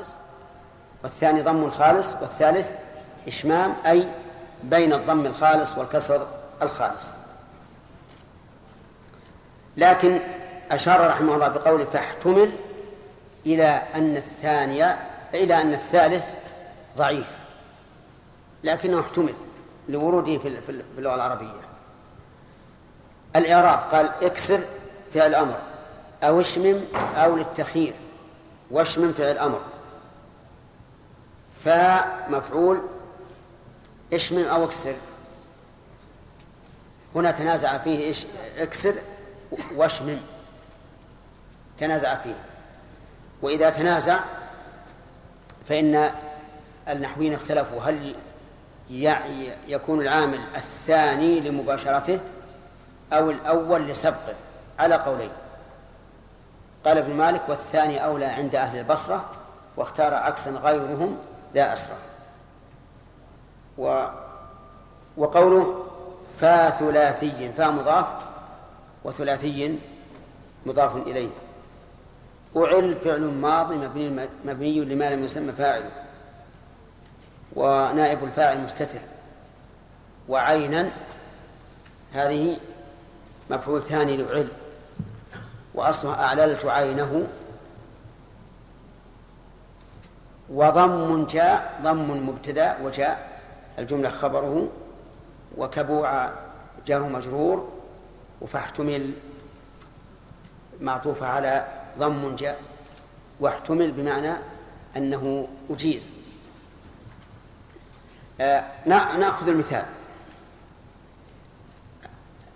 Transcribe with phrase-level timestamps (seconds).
[0.00, 0.16] خالص
[1.02, 2.70] والثاني ضم خالص والثالث
[3.28, 4.08] إشمام أي
[4.62, 6.26] بين الضم الخالص والكسر
[6.62, 7.10] الخالص.
[9.76, 10.20] لكن
[10.70, 12.52] أشار رحمه الله بقوله فاحتمل
[13.46, 14.98] إلى أن الثانية
[15.34, 16.28] إلى أن الثالث
[16.96, 17.38] ضعيف
[18.64, 19.34] لكنه احتمل
[19.88, 21.60] لوروده في اللغة العربية.
[23.36, 24.60] الإعراب قال اكسر
[25.14, 25.56] فعل الأمر
[26.22, 26.80] أو اشمم
[27.16, 27.94] أو للتخيير
[28.70, 29.60] واشمم فعل الأمر.
[31.64, 32.82] فمفعول
[34.12, 34.94] اشمم أو اكسر.
[37.14, 38.26] هنا تنازع فيه إيش
[38.58, 38.94] اكسر
[39.74, 40.18] واشمم
[41.78, 42.34] تنازع فيه.
[43.42, 44.18] وإذا تنازع
[45.68, 46.10] فإن
[46.88, 48.14] النحويين اختلفوا هل
[49.68, 52.20] يكون العامل الثاني لمباشرته
[53.12, 54.34] أو الأول لسبقه
[54.78, 55.30] على قولين.
[56.84, 59.30] قال ابن مالك والثاني أولى عند أهل البصرة
[59.76, 61.18] واختار عكسا غيرهم
[61.54, 61.96] لا أسرى
[63.78, 64.06] و
[65.16, 65.84] وقوله
[66.40, 68.06] فثلاثي فمضاف
[69.04, 69.78] وثلاثي
[70.66, 71.30] مضاف إليه.
[72.56, 75.90] أعل فعل ماضي مبني, مبني لما لم يسمى فاعله
[77.56, 78.98] ونائب الفاعل مستتر.
[80.28, 80.90] وعينا
[82.12, 82.56] هذه
[83.50, 84.48] مفعول ثاني لعل.
[85.74, 87.26] وأصلها أعللت عينه
[90.50, 93.40] وضم جاء ضم مبتدا وجاء
[93.78, 94.68] الجملة خبره
[95.56, 96.30] وكبوع
[96.86, 97.68] جار مجرور
[98.40, 99.12] وفاحتمل
[100.80, 101.66] معطوفة على
[101.98, 102.60] ضم جاء
[103.40, 104.32] واحتمل بمعنى
[104.96, 106.12] أنه أجيز.
[108.40, 109.84] آه نأخذ المثال.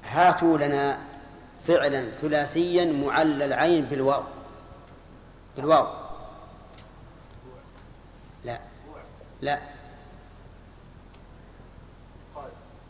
[0.05, 0.98] هاتوا لنا
[1.67, 4.23] فعلا ثلاثيا معلل العين بالواو.
[5.56, 5.86] بالواو
[8.45, 8.58] لا
[9.45, 9.59] لا.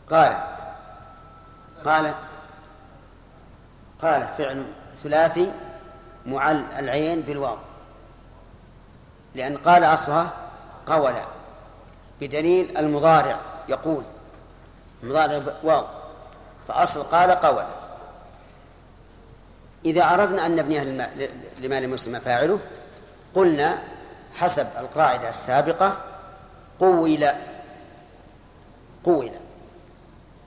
[0.09, 0.33] قال.
[1.85, 2.15] قال.
[4.01, 4.65] قال فعل
[5.03, 5.51] ثلاثي
[6.25, 7.57] معل العين بالواو.
[9.35, 10.33] لأن قال أصلها
[10.85, 11.13] قول.
[12.21, 14.03] بدليل المضارع يقول.
[15.03, 15.85] المضارع واو
[16.67, 17.65] فأصل قال قول.
[19.85, 20.83] إذا أردنا أن نبنيها
[21.59, 22.59] لما لمسلم فاعله
[23.35, 23.79] قلنا
[24.35, 26.14] حسب القاعدة السابقة
[26.79, 27.27] قول
[29.03, 29.31] قول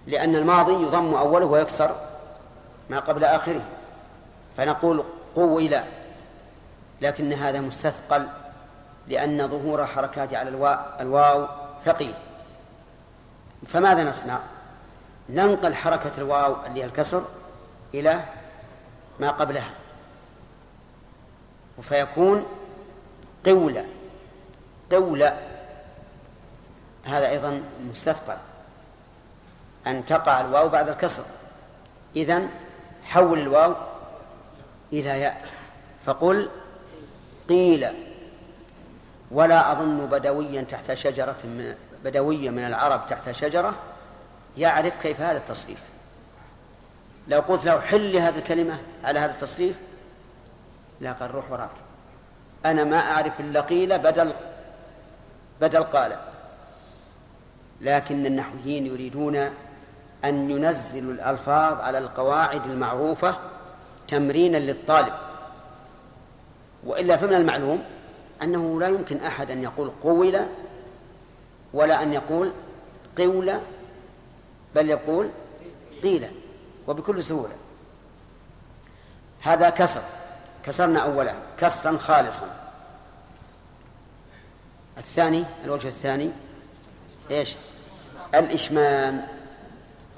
[0.06, 1.96] لأن الماضي يضم أوله ويكسر
[2.90, 3.64] ما قبل آخره.
[4.56, 5.04] فنقول
[5.36, 5.80] قول
[7.00, 8.28] لكن هذا مستثقل
[9.08, 11.48] لأن ظهور حركات على الواو
[11.84, 12.14] ثقيل.
[13.66, 14.38] فماذا نصنع؟
[15.28, 17.24] ننقل حركة الواو اللي هي الكسر
[17.94, 18.24] إلى
[19.20, 19.70] ما قبلها.
[21.82, 22.46] فيكون
[23.46, 23.84] قولة
[24.92, 25.47] قولة
[27.08, 28.36] هذا أيضا مستثقل.
[29.86, 31.22] أن تقع الواو بعد الكسر.
[32.16, 32.48] إذن
[33.04, 33.74] حول الواو
[34.92, 35.46] إلى ياء.
[36.04, 36.48] فقل
[37.48, 37.86] قيل.
[39.30, 41.74] ولا أظن بدويا تحت شجرة من
[42.04, 43.74] بدويا من العرب تحت شجرة
[44.56, 45.82] يعرف كيف هذا التصريف.
[47.28, 49.78] لو قلت له حل هذه الكلمة على هذا التصريف
[51.00, 51.70] لا قال روح وراك.
[52.64, 54.32] أنا ما أعرف إلا قيل بدل
[55.60, 56.16] بدل قال.
[57.80, 59.36] لكن النحويين يريدون
[60.24, 63.36] أن ينزلوا الألفاظ على القواعد المعروفة
[64.08, 65.12] تمرينا للطالب.
[66.84, 67.84] وإلا فمن المعلوم
[68.42, 70.40] أنه لا يمكن أحد أن يقول قول
[71.72, 72.52] ولا أن يقول
[73.18, 73.52] قول
[74.74, 75.28] بل يقول
[76.02, 76.28] قيل
[76.86, 77.54] وبكل سهولة.
[79.42, 80.02] هذا كسر
[80.64, 82.46] كسرنا أولا كسرا خالصا.
[84.98, 86.32] الثاني الوجه الثاني
[87.30, 87.54] إيش؟
[88.34, 89.26] الإشمام.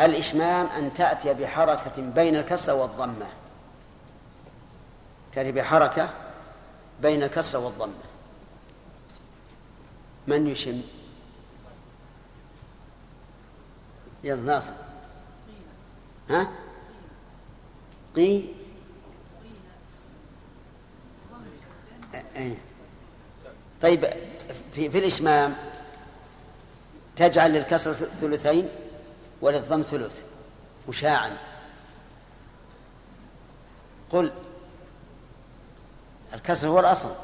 [0.00, 3.26] الإشمام أن تأتي بحركة بين الكسر والضمة.
[5.32, 6.10] تأتي بحركة
[7.02, 7.92] بين الكسر والضمة.
[10.26, 10.82] من يشم؟
[14.24, 14.72] يلا ناصر.
[16.30, 16.50] ها؟
[18.16, 18.42] قي
[22.36, 22.56] إيه.
[23.82, 24.06] طيب
[24.72, 25.56] في, في الإشمام
[27.20, 28.68] تجعل للكسر ثلثين
[29.40, 30.20] وللضم ثلث
[30.88, 31.36] مشاعا
[34.10, 34.32] قل
[36.34, 37.14] الكسر هو الأصل.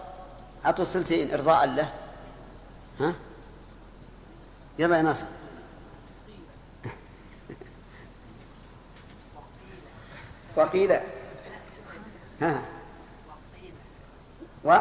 [0.64, 1.92] أعطوا الثلثين إرضاء له.
[3.00, 3.14] ها؟
[4.78, 5.26] يلا يا ناصر.
[10.56, 10.92] وقيل.
[12.40, 12.62] ها؟
[14.64, 14.78] و؟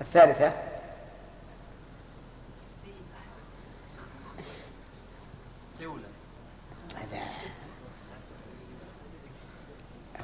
[0.00, 0.67] الثالثة.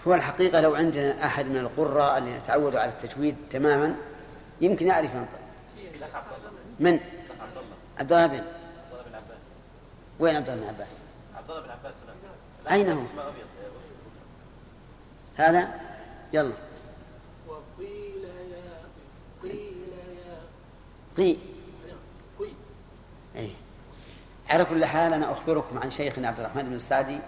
[0.07, 3.97] هو الحقيقة لو عندنا أحد من القراء اللي تعودوا على التجويد تماما
[4.61, 5.39] يمكن يعرف ينطق
[6.81, 7.01] من؟
[7.99, 8.43] عبد الله بن
[10.19, 10.93] وين عبد الله بن عباس؟
[11.37, 11.95] عبد الله بن عباس
[12.71, 13.03] أين هو؟
[15.37, 15.81] هذا
[16.33, 16.53] يلا
[17.49, 18.83] وقيل يا
[19.43, 19.77] قيل
[20.27, 20.37] يا
[21.17, 21.37] قي
[23.37, 23.51] إيه.
[24.51, 27.19] على كل حال أنا أخبركم عن شيخنا عبد الرحمن بن السعدي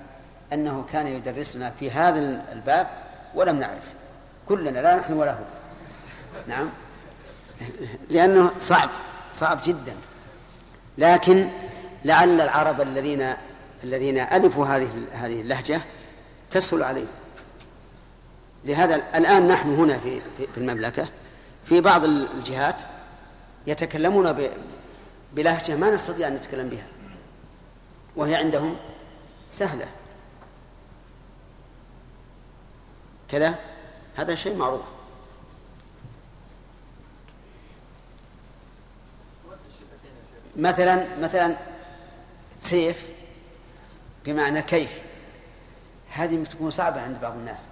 [0.52, 2.18] أنه كان يدرسنا في هذا
[2.52, 2.86] الباب
[3.34, 3.92] ولم نعرف.
[4.48, 5.44] كلنا لا نحن ولا هو.
[6.48, 6.70] نعم.
[8.10, 8.90] لأنه صعب
[9.34, 9.94] صعب جدا.
[10.98, 11.48] لكن
[12.04, 13.34] لعل العرب الذين
[13.84, 15.80] الذين ألفوا هذه هذه اللهجة
[16.50, 17.06] تسهل عليهم.
[18.64, 21.08] لهذا الآن نحن هنا في في المملكة
[21.64, 22.82] في بعض الجهات
[23.66, 24.50] يتكلمون
[25.32, 26.86] بلهجة ما نستطيع أن نتكلم بها
[28.16, 28.76] وهي عندهم
[29.52, 29.86] سهلة.
[33.30, 33.58] كذا
[34.16, 34.82] هذا شيء معروف.
[40.56, 41.56] مثلا مثلا
[42.62, 43.08] سيف
[44.24, 45.00] بمعنى كيف.
[46.10, 47.68] هذه تكون صعبة عند بعض الناس.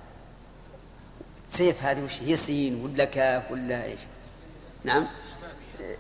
[1.51, 4.01] سيف هذه وش هي؟ سين ولا كاف ولا إيش؟
[4.85, 5.07] نعم.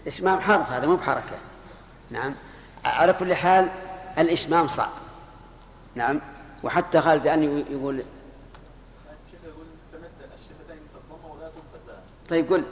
[0.07, 1.37] إشمام حرف هذا مو بحركة.
[2.11, 2.35] نعم.
[2.85, 3.71] على كل حال
[4.19, 4.93] الإشمام صعب.
[5.95, 6.21] نعم.
[6.63, 8.03] وحتى خالد بأن يقول
[12.29, 12.65] طيب قل.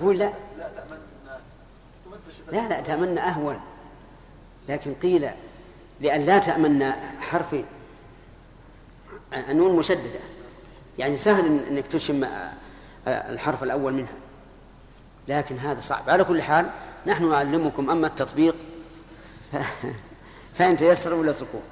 [0.00, 0.32] قول لا.
[2.52, 3.60] لا لا تأمن أهون.
[4.68, 5.30] لكن قيل
[6.00, 7.64] لأن لا تأمن حرفين
[9.32, 10.20] النون مشددة.
[10.98, 12.26] يعني سهل أنك تشم
[13.06, 14.14] الحرف الأول منها.
[15.28, 16.10] لكن هذا صعب.
[16.10, 16.70] على كل حال
[17.06, 18.56] نحن نعلمكم أما التطبيق
[20.56, 21.62] فإن تيسر ولا تركوه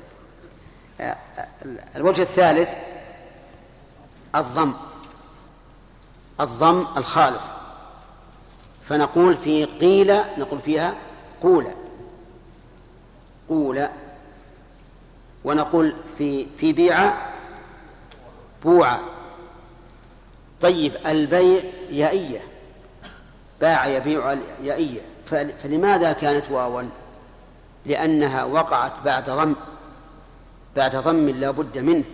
[1.96, 2.74] الوجه الثالث
[4.34, 4.74] الضم.
[6.40, 7.44] الضم الخالص.
[8.82, 10.94] فنقول في قيل نقول فيها
[11.42, 11.66] قول.
[13.48, 13.88] قول.
[15.44, 17.12] ونقول في في بيع
[18.64, 18.98] بوع.
[20.60, 22.40] طيب البيع يائية.
[23.60, 25.00] باع يبيع يائية.
[25.58, 26.82] فلماذا كانت واوا
[27.86, 29.54] لأنها وقعت بعد ضم.
[30.76, 32.04] بعد ضم لا بد منه.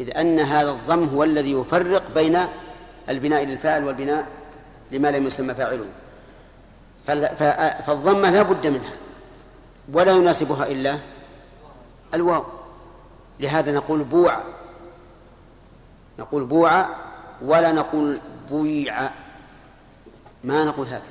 [0.00, 2.38] إذ أن هذا الضم هو الذي يفرق بين
[3.08, 4.26] البناء للفاعل والبناء
[4.92, 5.86] لما لم يسمى فاعله.
[7.86, 8.92] فالضمة لا بد منها
[9.92, 10.98] ولا يناسبها إلا
[12.14, 12.44] الواو.
[13.40, 14.38] لهذا نقول بوع.
[16.18, 16.86] نقول بوع
[17.42, 18.20] ولا نقول
[18.50, 19.10] بويع.
[20.44, 21.02] ما نقول هكذا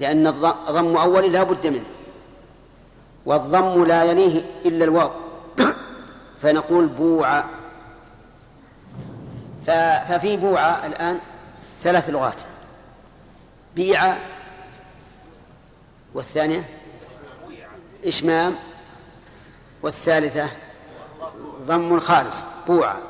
[0.00, 1.84] لأن الضم أول لا بد منه
[3.26, 5.10] والضم لا يليه إلا الواو.
[6.42, 7.44] فنقول بوع.
[9.68, 11.20] ففي بوعة الآن
[11.82, 12.42] ثلاث لغات.
[13.74, 14.16] بيع
[16.14, 16.68] والثانية
[18.04, 18.56] إشمام
[19.82, 20.50] والثالثة
[21.66, 23.02] ضم خالص بوعة.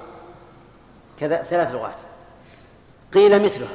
[1.21, 1.99] كذا ثلاث لغات.
[3.15, 3.69] قيل مثله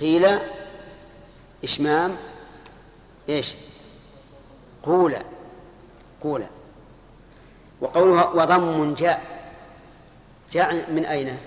[0.00, 0.38] قيل
[1.64, 2.16] إشمام
[3.28, 3.54] إيش؟
[4.82, 5.16] قول.
[6.20, 6.44] قول.
[7.80, 9.33] وقولها وضم جاء.
[10.54, 11.38] جاء من أين؟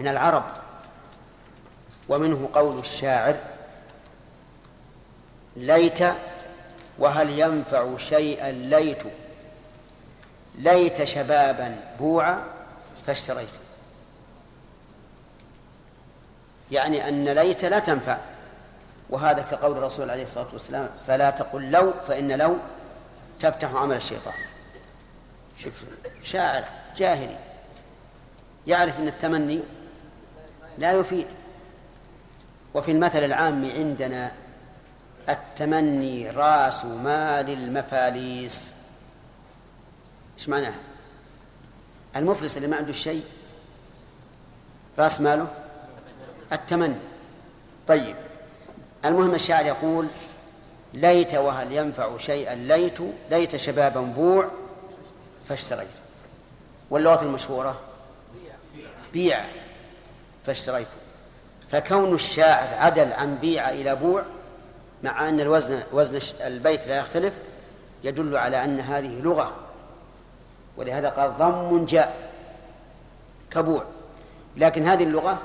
[0.00, 0.44] من العرب.
[2.08, 3.36] ومنه قول الشاعر
[5.56, 5.98] ليت
[6.98, 9.02] وهل ينفع شيئا ليت
[10.54, 12.44] ليت شبابا بوعا
[13.06, 13.48] فاشتريت.
[16.70, 18.18] يعني أن ليت لا تنفع.
[19.10, 22.56] وهذا كقول الرسول عليه الصلاة والسلام فلا تقل لو فإن لو
[23.40, 24.34] تفتح عمل الشيطان.
[25.58, 25.72] شوف
[26.22, 26.64] شاعر
[26.96, 27.45] جاهلي.
[28.66, 29.60] يعرف أن التمني
[30.78, 31.26] لا يفيد.
[32.74, 34.32] وفي المثل العام عندنا
[35.28, 38.70] التمني رأس مال المفاليس.
[40.38, 40.74] إيش معناه
[42.16, 43.24] المفلس اللي ما عنده شيء
[44.98, 45.48] رأس ماله
[46.52, 46.96] التمني.
[47.88, 48.16] طيب
[49.04, 50.06] المهم الشاعر يقول
[50.94, 52.98] ليت وهل ينفع شيئا ليت
[53.30, 54.50] ليت شبابا بوع
[55.48, 55.88] فاشتريت.
[56.90, 57.80] واللغة المشهورة
[59.16, 59.44] بيع
[60.46, 60.96] فاشتريته
[61.68, 64.24] فكون الشاعر عدل عن بيع إلى بوع
[65.02, 67.40] مع أن الوزن وزن البيت لا يختلف
[68.04, 69.56] يدل على أن هذه لغة.
[70.76, 72.30] ولهذا قال ضم جاء
[73.50, 73.84] كبوع.
[74.56, 75.42] لكن هذه اللغة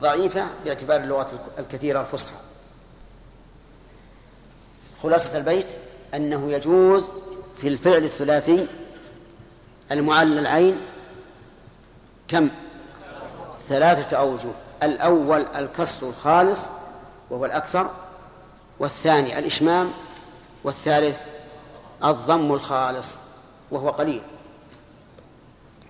[0.00, 2.36] ضعيفة باعتبار اللغات الكثيرة الفصحى.
[5.02, 5.66] خلاصة البيت
[6.14, 7.06] أنه يجوز
[7.60, 8.66] في الفعل الثلاثي
[9.92, 10.80] المعلل العين
[12.28, 12.50] كم؟
[13.68, 14.50] ثلاثة أوجه.
[14.82, 16.62] الأول الكسر الخالص
[17.30, 17.90] وهو الأكثر
[18.78, 19.90] والثاني الإشمام
[20.64, 21.20] والثالث
[22.04, 23.08] الضم الخالص
[23.70, 24.22] وهو قليل.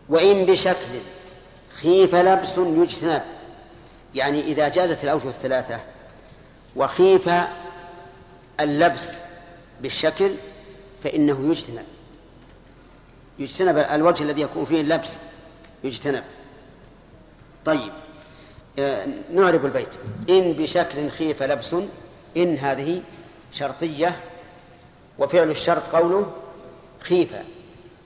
[0.09, 1.01] وإن بشكل
[1.81, 3.23] خيف لبس يجتنب
[4.15, 5.81] يعني إذا جازت الأوجه الثلاثة
[6.77, 7.31] وخيف
[8.61, 9.13] اللبس
[9.81, 10.31] بالشكل
[11.05, 11.85] فإنه يجتنب.
[13.39, 15.17] يجتنب الوجه الذي يكون فيه اللبس
[15.85, 16.25] يجتنب.
[17.65, 17.93] طيب.
[18.79, 19.89] آه، نعرب البيت.
[20.29, 21.75] إن بشكل خيف لبس
[22.37, 23.03] إن هذه
[23.53, 24.21] شرطية
[25.19, 26.33] وفعل الشرط قوله
[27.01, 27.35] خيف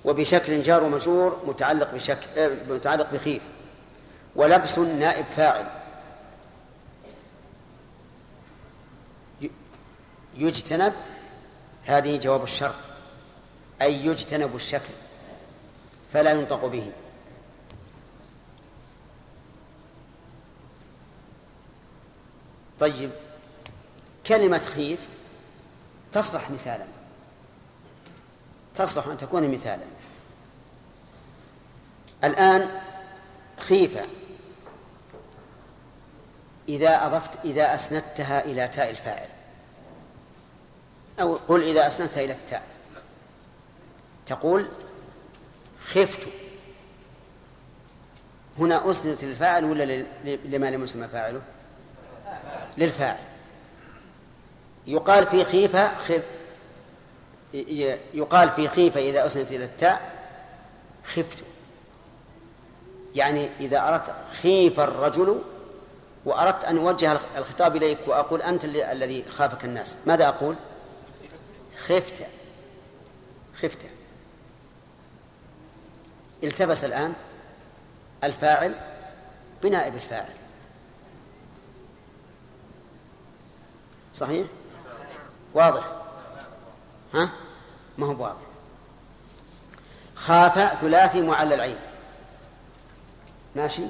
[0.04, 3.42] وبشكل جار ومجرور متعلق بشكل آه، متعلق بخيف.
[4.36, 5.66] ولبس نائب فاعل.
[10.36, 10.92] يجتنب
[11.84, 12.74] هذه جواب الشرط
[13.82, 14.92] أي يجتنب الشكل
[16.12, 16.92] فلا ينطق به.
[22.80, 23.10] طيب.
[24.26, 25.08] كلمة خيف
[26.12, 26.86] تصلح مثالا.
[28.74, 29.84] تصلح أن تكون مثالا.
[32.24, 32.80] الآن
[33.58, 34.06] خيفة
[36.68, 39.28] إذا أضفت إذا أسندتها إلى تاء الفاعل.
[41.20, 42.62] أو قل إذا أسندتها إلى التاء.
[44.26, 44.68] تقول
[45.84, 46.28] خفت.
[48.58, 51.40] هنا أسندت للفاعل ولا لما لم يسمى فاعله؟
[52.78, 53.18] للفاعل.
[54.86, 56.22] يقال في خيفة خف
[58.14, 60.12] يقال في خيفة إذا أسندت إلى التاء
[61.04, 61.38] خفت.
[63.14, 65.42] يعني إذا أردت خيف الرجل
[66.24, 70.56] وأردت أن أوجه الخطاب إليك وأقول أنت الذي خافك الناس ماذا أقول؟
[71.78, 72.26] خفت.
[73.62, 73.86] خفت.
[76.44, 77.14] التبس الآن
[78.24, 78.74] الفاعل
[79.62, 80.34] بنائب الفاعل.
[84.14, 84.46] صحيح؟
[85.54, 85.84] واضح.
[87.14, 87.30] ها؟
[87.98, 88.40] ما هو واضح.
[90.14, 91.78] خاف ثلاثي معلل عين
[93.56, 93.82] ماشي؟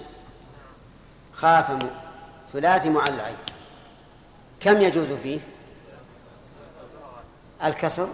[1.35, 1.89] خاف
[2.53, 3.37] ثلاثي معلل عين
[4.61, 5.41] كم يجوز فيه؟
[7.65, 8.09] الكسر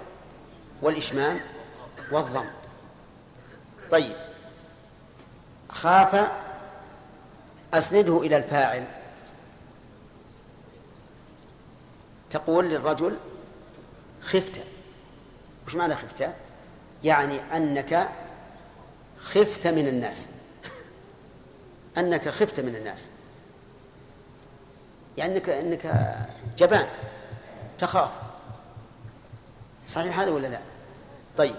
[0.82, 1.40] والإشمام
[2.12, 2.46] والضم.
[3.90, 4.16] طيب.
[5.68, 6.30] خاف
[7.74, 8.86] أسنده إلى الفاعل.
[12.34, 13.16] تقول للرجل
[14.22, 14.60] خفت.
[15.66, 16.30] وش معنى خفت؟
[17.04, 18.08] يعني أنك
[19.18, 20.26] خفت من الناس.
[21.98, 23.10] أنك خفت من الناس.
[25.18, 26.14] يعني أنك, أنك
[26.58, 26.88] جبان
[27.78, 28.10] تخاف.
[29.86, 30.60] صحيح هذا ولا لا؟
[31.36, 31.56] طيب.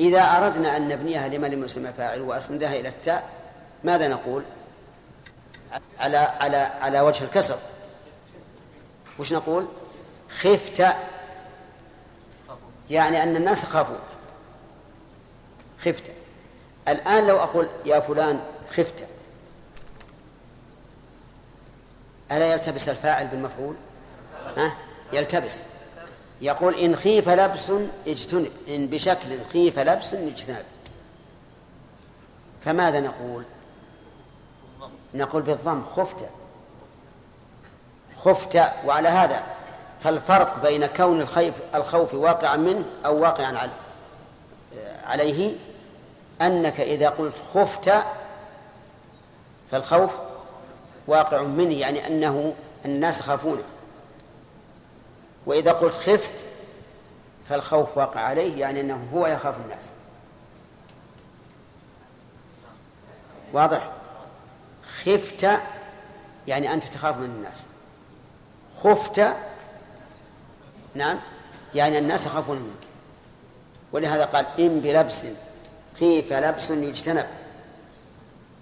[0.00, 3.28] إذا أردنا أن نبنيها لما لم يسمى فاعل وأسندها إلى التاء
[3.84, 4.44] ماذا نقول؟
[5.98, 7.58] على على على وجه الكسر.
[9.18, 9.66] وش نقول؟
[10.30, 10.86] خفت.
[12.90, 13.96] يعني أن الناس خافوا.
[15.80, 16.12] خفت.
[16.88, 18.40] الآن لو أقول يا فلان
[18.70, 19.06] خفت.
[22.32, 23.76] ألا يلتبس الفاعل بالمفعول؟
[24.56, 24.76] ها؟
[25.12, 25.62] يلتبس.
[26.40, 27.70] يقول إن خيف لبس
[28.06, 28.52] اجتنب.
[28.68, 30.64] إن بشكل خيف لبس اجتنب.
[32.64, 33.44] فماذا نقول؟
[35.14, 36.16] نقول بالضم خفت.
[38.24, 39.42] خفت وعلى هذا.
[40.00, 43.70] فالفرق بين كون الخيف الخوف واقعا منه أو واقعا
[45.04, 45.56] عليه
[46.42, 47.92] أنك إذا قلت خفت
[49.70, 50.10] فالخوف
[51.06, 52.54] واقع منه يعني أنه
[52.84, 53.62] الناس يخافونه.
[55.46, 56.46] وإذا قلت خفت
[57.48, 59.90] فالخوف واقع عليه يعني أنه هو يخاف الناس.
[63.52, 63.92] واضح؟
[65.04, 65.48] خفت
[66.48, 67.66] يعني أنت تخاف من الناس.
[68.82, 69.20] خفت.
[70.94, 71.20] نعم.
[71.74, 72.88] يعني الناس يخافون منك.
[73.92, 75.26] ولهذا قال إن بلبس
[76.00, 77.26] خيف لبس يجتنب.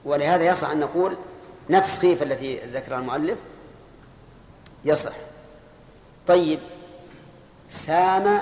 [0.04, 1.16] ولهذا يصح أن نقول
[1.70, 3.38] نفس خيف التي ذكرها المؤلف
[4.84, 5.12] يصح.
[6.26, 6.60] طيب.
[7.68, 8.40] سام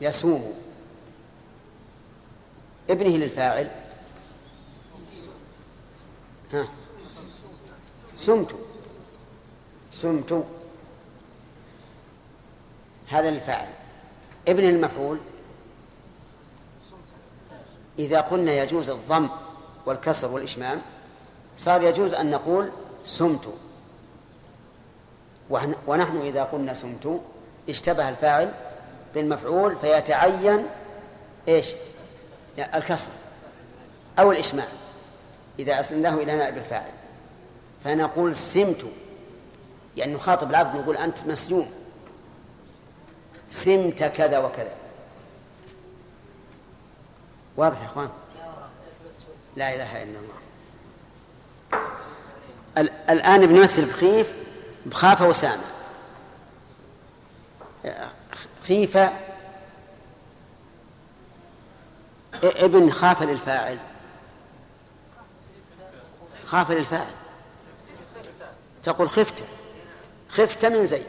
[0.00, 0.54] يسوم
[2.90, 3.70] ابنه للفاعل.
[6.52, 6.68] ها.
[8.16, 8.54] سمت
[9.92, 10.44] سمت
[13.10, 13.68] هذا للفاعل
[14.48, 15.20] ابن المفعول.
[17.98, 19.28] إذا قلنا يجوز الضم
[19.86, 20.78] والكسر والإشمام
[21.56, 22.72] صار يجوز أن نقول
[23.04, 23.54] سمت.
[25.86, 27.20] ونحن إذا قلنا سمت
[27.68, 28.52] اشتبه الفاعل
[29.14, 30.66] بالمفعول فيتعين
[31.48, 31.66] إيش؟
[32.74, 33.10] الكسر
[34.18, 34.66] أو الإشماع
[35.58, 36.92] إذا أسندناه إلى نائب الفاعل.
[37.84, 38.84] فنقول سمت.
[39.96, 41.70] يعني نخاطب العبد نقول أنت مسجون.
[43.50, 44.74] سمت كذا وكذا.
[47.56, 48.10] واضح يا إخوان؟
[49.56, 50.40] لا إله إلا الله.
[53.10, 54.34] الآن بنمثل بخيف
[54.86, 55.62] بخافه وسامة.
[58.62, 59.12] خيفة
[62.42, 63.78] ابن خاف للفاعل.
[66.44, 67.14] خاف للفاعل.
[68.82, 69.44] تقول خفت.
[70.28, 71.06] خفت من زيد.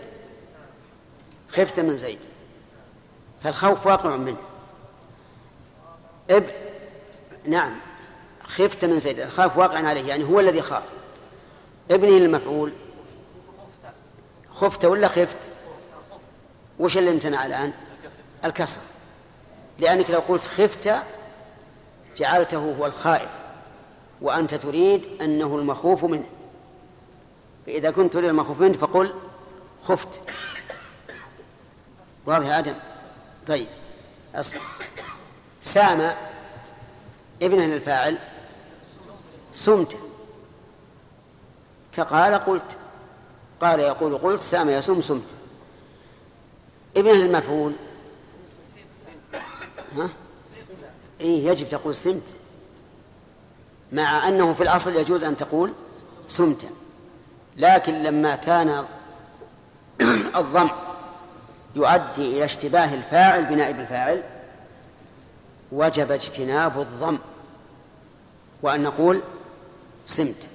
[1.50, 2.20] خفت من زيد.
[3.44, 4.38] فالخوف واقع منه.
[6.30, 6.50] اب
[7.46, 7.80] نعم.
[8.44, 9.20] خفت من زيد.
[9.20, 10.84] الخاف واقع عليه يعني هو الذي خاف.
[11.92, 12.74] ابنه المفعول.
[14.50, 15.38] خفت ولا خفت؟
[16.80, 17.74] وش اللي امتنع الآن؟
[18.46, 18.82] الكسر.
[19.80, 20.94] لأنك لو قلت خفت
[22.18, 23.32] جعلته هو الخائف
[24.22, 26.30] وأنت تريد أنه المخوف منه.
[27.66, 29.14] فإذا كنت تريد المخوف منه فقل
[29.84, 30.22] خفت.
[32.26, 32.74] واضح يا آدم؟
[33.52, 33.68] طيب
[34.36, 34.62] أصبر.
[35.62, 36.16] سام
[37.42, 38.18] ابنه للفاعل
[39.54, 39.98] سمت.
[41.94, 42.78] كقال قلت
[43.62, 45.26] قال يقول قلت سام يسوم سمت.
[46.98, 47.74] ابنه المفعول
[49.96, 50.10] ها؟
[51.22, 52.36] إيه يجب تقول سمت.
[53.92, 55.74] مع أنه في الأصل يجوز أن تقول
[56.28, 56.66] سمت.
[57.58, 58.86] لكن لما كان
[60.40, 60.70] الضم
[61.76, 64.24] يؤدي إلى اشتباه الفاعل بنائب الفاعل
[65.72, 67.18] وجب اجتناب الضم
[68.62, 69.22] وأن نقول
[70.06, 70.50] سمت.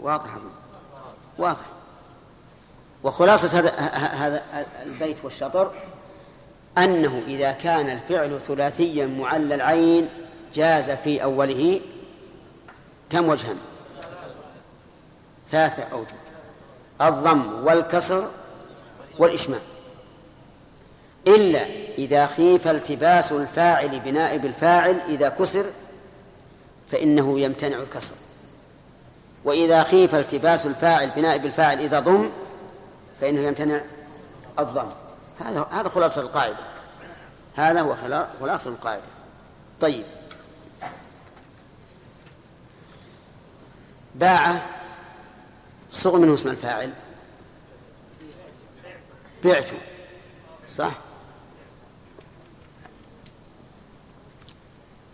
[0.00, 0.30] واضح
[1.38, 1.64] واضح.
[3.02, 5.72] وخلاصة هذا هذا البيت والشطر
[6.78, 10.08] أنه إذا كان الفعل ثلاثيا معلى العين
[10.54, 11.80] جاز في أوله
[13.10, 13.54] كم وجها؟
[15.50, 16.19] ثلاثة أوجه.
[17.00, 18.28] الضم والكسر
[19.18, 19.60] والإشمام.
[21.26, 21.66] إلا
[21.98, 25.66] إذا خيف التباس الفاعل بنائب الفاعل إذا كسر
[26.92, 28.14] فإنه يمتنع الكسر.
[29.44, 32.30] وإذا خيف التباس الفاعل بنائب الفاعل إذا ضم
[33.20, 33.80] فإنه يمتنع
[34.58, 34.88] الضم.
[35.40, 36.56] هذا هذا خلاصة القاعدة.
[37.56, 37.96] هذا هو
[38.40, 39.02] خلاصة القاعدة.
[39.80, 40.04] طيب.
[44.14, 44.62] باع
[45.92, 46.92] صغ منه اسم الفاعل.
[49.44, 49.70] بعت
[50.66, 50.92] صح؟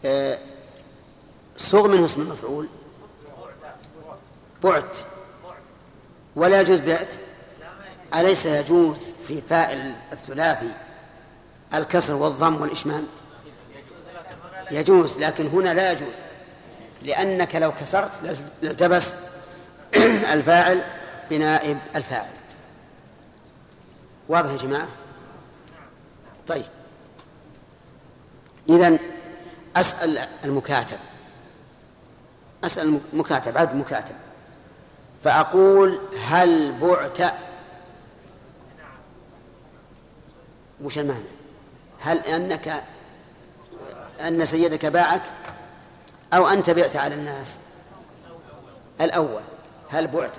[0.04, 0.38] آه،
[1.56, 2.68] صغ منه اسم المفعول.
[4.62, 4.96] بعت.
[6.36, 7.14] ولا يجوز بعت.
[8.14, 8.96] أليس يجوز
[9.28, 10.72] في فاعل الثلاثي
[11.74, 13.06] الكسر والضم والإشمام؟
[14.70, 16.14] يجوز لكن هنا لا يجوز
[17.02, 18.10] لأنك لو كسرت
[18.62, 19.14] لالتبس
[20.34, 20.84] الفاعل
[21.30, 22.30] بنائب الفاعل.
[24.28, 24.88] واضح يا جماعة؟
[26.48, 26.64] طيب.
[28.68, 28.98] إذن
[29.76, 30.98] أسأل المكاتب.
[32.64, 34.14] أسأل المكاتب عبد مكاتب
[35.24, 37.34] فأقول هل بعت؟
[40.82, 41.22] وش المعنى؟
[42.00, 42.84] هل أنك
[44.20, 45.22] أن سيدك باعك
[46.32, 47.58] أو أنت بعت على الناس؟
[49.00, 49.42] الأول.
[49.88, 50.32] هل بعت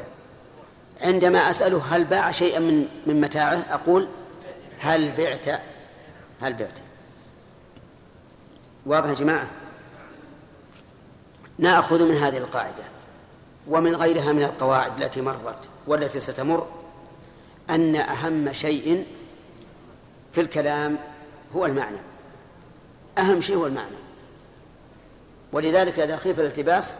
[1.01, 4.07] عندما أسأله هل باع شيئا من من متاعه أقول
[4.79, 5.62] هل بعت؟
[6.41, 6.79] هل بعت.
[8.86, 9.47] واضح يا جماعة؟
[11.57, 12.83] نأخذ من هذه القاعدة
[13.67, 16.67] ومن غيرها من القواعد التي مرت والتي ستمر
[17.69, 19.05] أن أهم شيء
[20.31, 20.97] في الكلام
[21.55, 21.97] هو المعنى.
[23.17, 23.97] أهم شيء هو المعنى.
[25.51, 26.95] ولذلك إذا خيف الالتباس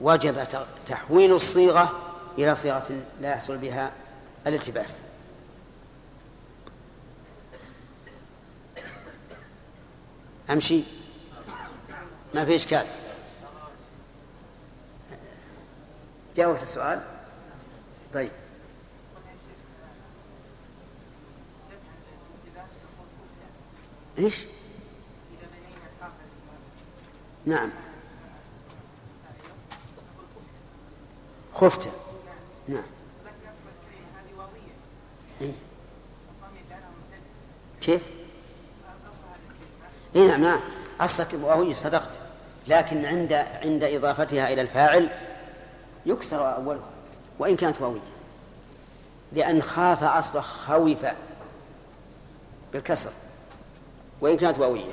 [0.00, 0.46] وجب
[0.86, 1.92] تحويل الصيغة
[2.38, 3.92] إلى صيغة لا يحصل بها
[4.46, 4.98] الالتباس.
[10.50, 10.82] أمشي.
[12.34, 12.86] ما في إشكال.
[16.36, 17.02] جاوبت السؤال؟
[18.14, 18.30] طيب.
[24.18, 24.46] إيش؟
[27.46, 27.70] نعم.
[31.56, 31.88] خفت
[32.68, 32.82] نعم.
[35.40, 35.52] إيه؟
[37.80, 38.02] كيف؟
[40.16, 40.60] اي نعم نعم.
[41.00, 42.10] أصلك وهي صدقت.
[42.68, 45.08] لكن عند عند إضافتها إلى الفاعل
[46.06, 46.90] يكسر أولها
[47.38, 48.00] وإن كانت واوية.
[49.32, 51.06] لأن خاف أصل خوف
[52.72, 53.12] بالكسر
[54.20, 54.92] وإن كانت واوية.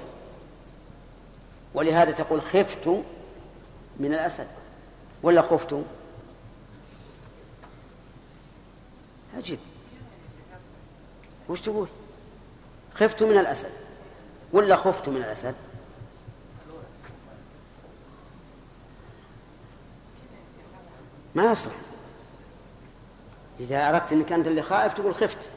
[1.74, 2.88] ولهذا تقول خفت
[4.00, 4.48] من الأسد
[5.24, 5.84] ولا خفت
[11.50, 11.88] وش تقول؟
[12.96, 13.72] خفت من الأسد.
[14.54, 15.56] ولا خفت من الأسد؟
[21.36, 21.74] ما يصلح.
[23.60, 25.50] إذا أردت أنك أنت اللي خائف تقول خفت.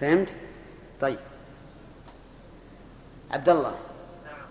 [0.00, 0.36] فهمت؟
[1.00, 1.18] طيب.
[3.30, 3.74] عبد الله
[4.24, 4.46] نعم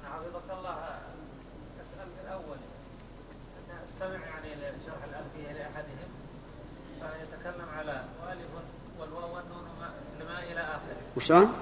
[0.00, 0.98] أنا حفظك الله
[1.82, 2.56] أسأل في الأول
[3.58, 6.10] أن أستمع يعني لشرح الألفية لأحدهم
[7.00, 8.50] فيتكلم على والف
[9.00, 9.68] والواو والنون
[10.20, 11.54] لما إلى آخره وشلون؟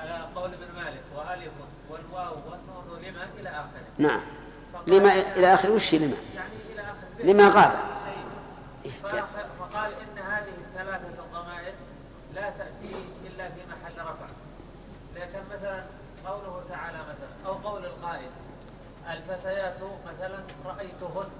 [0.00, 1.52] على قول ابن مالك وألف
[1.90, 3.86] والواو والنون لما إلى آخره.
[3.98, 4.20] نعم.
[4.86, 7.72] لما إلى آخره وش لما؟ يعني إلى آخر لما غاب.
[8.06, 9.26] أيوه.
[9.58, 11.74] فقال إن هذه الثلاثة الضمائر
[12.34, 12.94] لا تأتي
[13.26, 14.26] إلا في محل رفع.
[15.16, 15.84] لكن مثلا
[16.26, 18.30] قوله تعالى مثلا أو قول القائل
[19.10, 21.30] الفتيات مثلا رأيتهن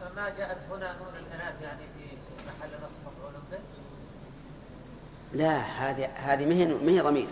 [0.00, 3.58] فما جاءت هنا نون الإناث يعني في محل نصب مفعول به؟
[5.32, 7.28] لا هذه هذه ما هي ما هي ضمير.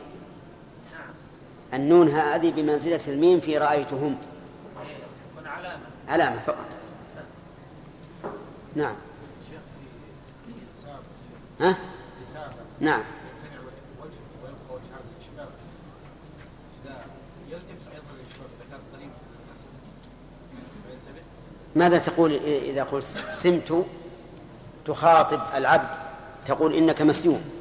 [1.74, 4.18] النون هذه بمنزلة الميم في رأيتهم.
[6.08, 6.66] علامة فقط.
[8.74, 8.94] نعم.
[11.60, 11.76] ها؟
[12.80, 13.02] نعم.
[21.76, 23.86] ماذا تقول إذا قلت سمت
[24.84, 25.88] تخاطب العبد؟
[26.46, 27.57] تقول إنك مسلوم.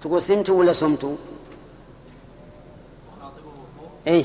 [0.00, 1.18] تقول سمت ولا سمت
[4.06, 4.24] أي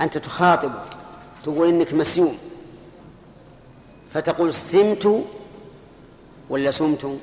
[0.00, 0.72] أنت تخاطب
[1.44, 2.38] تقول إنك مسيوم.
[4.12, 5.24] فتقول سمت
[6.50, 7.18] ولا سمت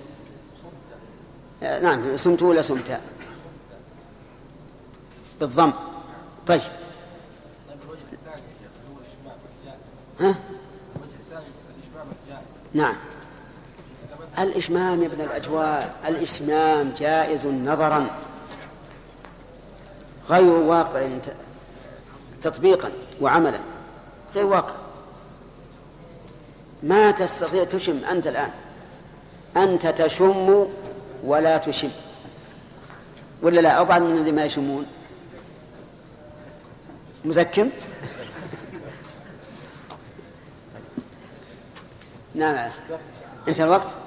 [1.63, 2.99] آه، نعم سمت ولا سمت
[5.39, 5.73] بالضم.
[6.47, 6.61] طيب.
[10.19, 10.35] ها؟
[12.73, 12.95] نعم.
[14.39, 18.07] الإشمام يا ابن الأجواء الإشمام جائز نظرا.
[20.29, 21.17] غير واقع
[22.41, 22.91] تطبيقا
[23.21, 23.59] وعملا.
[24.35, 24.73] غير واقع.
[26.83, 28.51] ما تستطيع تشم أنت الآن.
[29.57, 30.67] أنت تشم
[31.23, 31.89] ولا تشم.
[33.41, 34.85] ولا لا أو بعض من الذين ما يشمون.
[37.25, 37.69] مزكم؟
[42.35, 42.69] نعم.
[43.47, 44.02] انت الوقت؟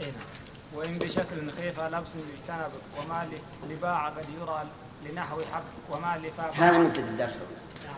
[0.00, 0.12] نعم.
[0.74, 3.28] وإن بشكل خيف لبس يجتنب وما
[3.70, 4.64] لباع قد يرى
[5.04, 7.40] لنحو حق وما لفاء هذا مبتدأ الدرس.
[7.84, 7.94] نعم.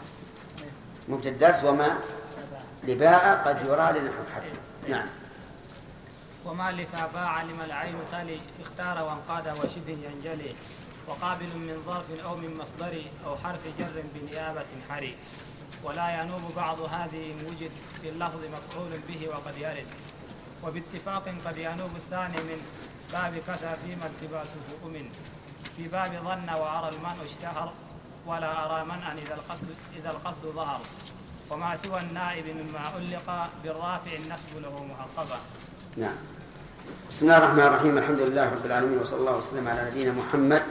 [1.09, 1.99] مبتدأ الدرس وما
[2.85, 4.43] لباع قد يرى لنحو حق.
[4.89, 5.09] نعم.
[6.47, 10.53] وما لفا باع لما العين تلي اختار وانقاد وشبه ينجلي
[11.09, 15.17] وقابل من ظرف أو من مصدر أو حرف جر بنيابة حري.
[15.85, 17.71] ولا ينوب بعض هذه إن وجد
[18.03, 19.87] في اللفظ مفعول به وقد يرد.
[20.65, 22.61] وباتفاق قد ينوب الثاني من
[23.13, 25.09] باب كسى فيما التباسه أمن
[25.77, 27.73] في باب ظن وأرى المنع اشتهر
[28.27, 29.67] ولا أرى منعا إذا القصد
[29.97, 30.81] إذا القصد ظهر.
[31.51, 35.39] وما سوى النائب مما علق بالرافع النسب له محقبا
[35.97, 36.17] نعم.
[37.11, 37.99] بسم الله الرحمن الرحيم.
[37.99, 40.63] الحمد لله رب العالمين وصلى الله وسلم على نبينا محمد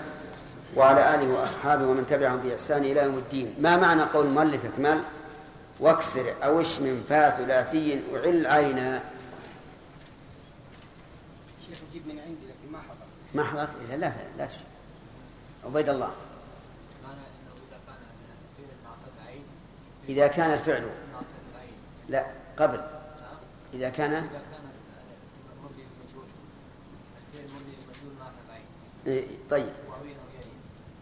[0.76, 3.56] وعلى آله وأصحابه ومن تبعهم بإحسان إلى يوم الدين.
[3.60, 5.04] ما معنى قول المؤلف إكمال
[5.80, 9.04] واكسر أو اشمم فا ثلاثي أعل عينا.
[11.68, 13.06] شيخ جيب من عندي لكن ما حضر.
[13.34, 14.62] ما حضرت؟ إذا لا لا تشوف
[15.66, 16.12] عبيد الله.
[20.10, 20.90] إذا كان الفعل
[22.10, 22.26] لا
[22.58, 22.82] قبل.
[23.74, 24.30] إذا كان
[29.08, 29.70] إذا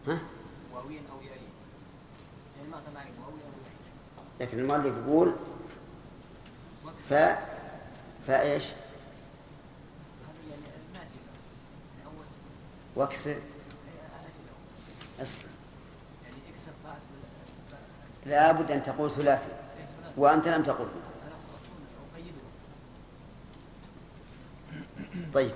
[0.07, 0.19] ها؟
[0.73, 1.41] واوين أو يعين
[2.57, 3.77] يعني ما واوين أو يعين
[4.39, 5.33] لكن المؤلف يقول
[7.09, 7.37] فا
[8.27, 8.73] فا إيش؟ هذا
[10.49, 10.61] يعني
[10.97, 12.17] يعني
[12.95, 13.31] واكسر.
[13.31, 13.41] اجزاء
[15.21, 15.41] اصبر.
[16.23, 16.35] يعني
[18.25, 19.51] لابد أن تقول ثلاثي.
[20.17, 20.87] وأنت لم تقل.
[25.33, 25.51] طيب.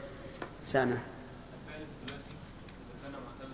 [0.66, 3.52] سامع الفعل الثلاثي إذا كان محتل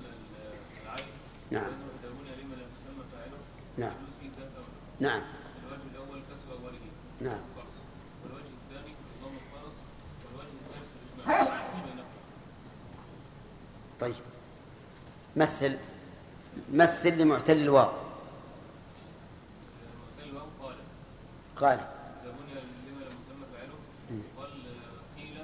[0.84, 1.06] العين
[1.52, 1.72] نعم.
[3.78, 3.92] نعم.
[5.00, 5.22] نعم.
[5.68, 6.22] الوجه الأول
[6.64, 6.78] أوله
[7.22, 7.40] نعم.
[8.24, 9.74] والوجه الثاني ضم الفرس
[10.26, 10.90] والوجه الثالث
[11.28, 11.58] الإجماع
[14.00, 14.16] طيب.
[15.36, 15.78] مثل
[16.74, 17.92] مثل لمعتل الواو.
[20.18, 20.76] مثل الواو قال.
[21.56, 23.74] قال إذا بني لما لم يسمى فاعله
[24.38, 24.50] قال
[25.18, 25.38] قيل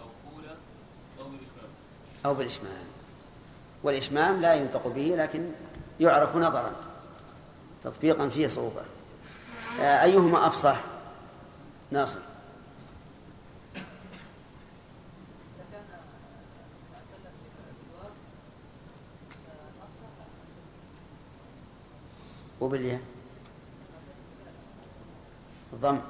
[0.00, 0.44] أو قول
[1.20, 1.70] أو بالإشمام
[2.26, 2.93] أو بالإشمام
[3.84, 5.50] والإشمام لا ينطق به لكن
[6.00, 6.72] يعرف نظرا
[7.82, 8.82] تطبيقا فيه صعوبة.
[9.80, 10.80] آه، أيهما أفصح؟
[11.90, 12.18] ناصر.
[22.60, 23.00] وبالياء.
[25.72, 26.00] الضم.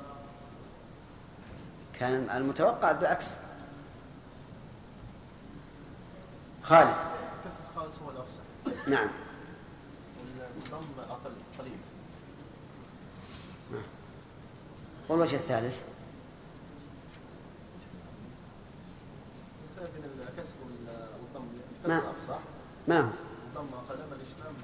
[2.00, 3.26] كان المتوقع بالعكس.
[6.62, 7.13] خالد.
[7.44, 8.42] كسر خالص هو الافصح
[8.88, 9.08] نعم.
[10.72, 11.78] والضم أقل قليل.
[15.08, 15.82] والوجه الثالث؟
[19.78, 20.52] بين الكسر
[21.22, 21.46] والضم.
[21.86, 22.38] ما- الكسر
[22.88, 23.08] ما هو؟
[23.48, 24.54] الضم أقل أما الإشمام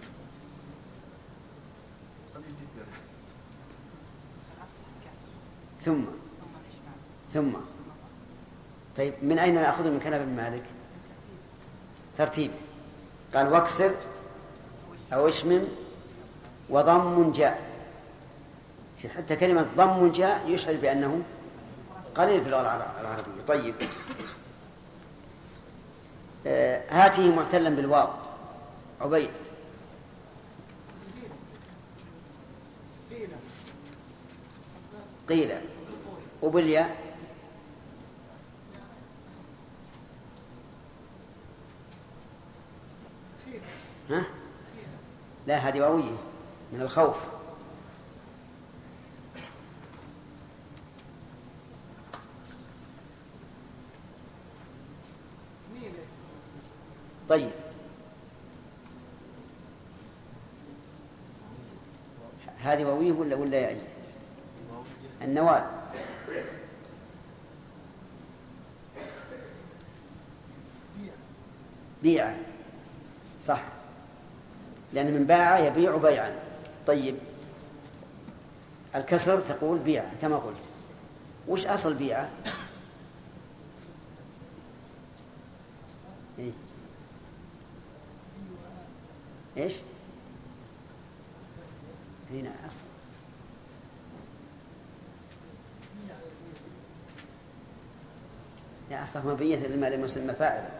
[2.34, 2.86] قليل جدا.
[5.84, 6.04] ثم.
[7.34, 7.52] ثم.
[8.96, 10.64] طيب من أين نأخذ من كلام ابن مالك؟
[12.18, 12.50] ترتيب.
[13.34, 13.94] قال واكسر
[15.12, 15.62] أو اشمم
[16.70, 17.70] وضم جاء.
[19.16, 21.22] حتى كلمة ضم جاء يشعر بأنه
[22.14, 23.42] قليل في اللغة العر- العربية.
[23.48, 23.74] طيب.
[26.46, 28.08] آه، هاته معتلا بالواو.
[29.00, 29.30] عبيد.
[35.28, 35.50] قيل.
[36.42, 36.96] وبالياء
[44.10, 44.26] ها؟
[45.46, 46.16] لا هذه واوية
[46.72, 47.16] من الخوف.
[57.28, 57.50] طيب.
[62.62, 63.80] هذه واوية ولا ولا يعيد
[65.22, 65.64] النوال.
[72.02, 72.36] بيع.
[73.42, 73.62] صح.
[74.92, 76.32] لأن من باع يبيع بيعا.
[76.86, 77.16] طيب
[78.94, 80.56] الكسر تقول بيع كما قلت.
[81.48, 82.28] وش أصل بيع؟
[86.38, 86.52] إيه؟
[89.56, 89.72] إيش؟
[92.30, 92.80] هنا أصل.
[98.90, 100.79] يا أصله مبية لما لم يسمى فاعلا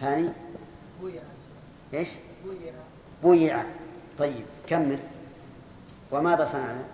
[0.00, 0.28] هاني؟
[1.94, 2.08] إيش؟
[3.22, 3.64] بويع
[4.18, 4.98] طيب كمل.
[6.12, 6.84] وماذا صنعنا؟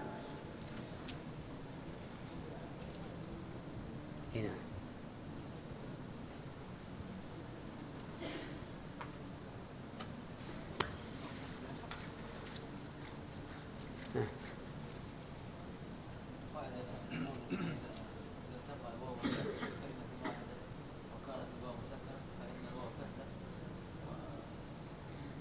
[4.34, 4.50] هنا
[16.54, 16.76] قاعدة
[17.12, 17.60] يقول إذا
[18.56, 20.54] التقى الواو والياء في كلمة واحدة
[21.14, 23.30] وكانت الواو مسكنة فإن الواو تحدث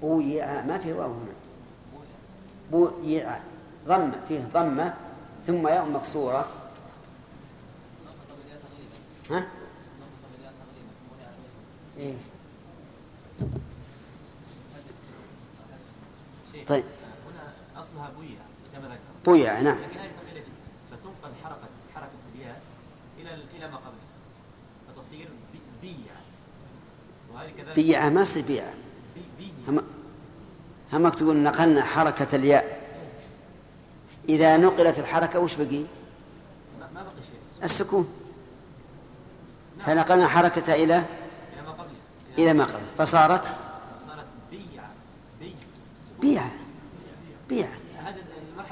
[0.01, 1.33] بويع ما فيه واو هنا
[2.71, 3.39] بويع
[3.87, 4.93] ضمة فيه ضمة
[5.47, 6.45] ثم ياء مكسورة
[9.31, 9.47] ها؟
[11.97, 12.13] إيه؟
[16.67, 16.83] طيب.
[17.27, 18.37] هنا اصلها بويع
[18.73, 20.51] كما ذكر بويع نعم لكن هذه ثقيله جدا
[20.91, 22.61] فتنقل حركه حركه الياء
[23.19, 24.05] إلى إلى ما قبلها
[24.87, 26.15] فتصير بي- بيع
[27.33, 28.74] وهذه كذلك بيع ما يصير بيع بي بيع هم
[31.15, 32.82] تقول نقلنا حركة الياء.
[34.30, 35.84] إذا نقلت الحركة وش بقي؟
[37.63, 38.13] السكون.
[39.86, 41.06] فنقلنا حركة إلى
[42.38, 42.86] إلى ما قبل.
[42.97, 43.45] فصارت
[44.08, 44.25] صارت
[46.21, 46.43] بيع
[47.49, 47.67] بيع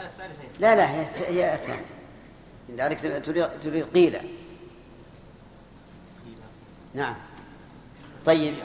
[0.05, 0.47] الثالثه هي.
[0.59, 1.85] لا لا هي هي الثانية
[2.69, 3.25] لذلك
[3.61, 4.17] تريد قيل.
[6.93, 7.15] نعم.
[8.25, 8.55] طيب.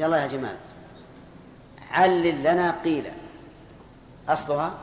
[0.00, 0.56] يلا يا جمال
[1.90, 3.12] علل لنا قيل.
[4.28, 4.78] أصلها؟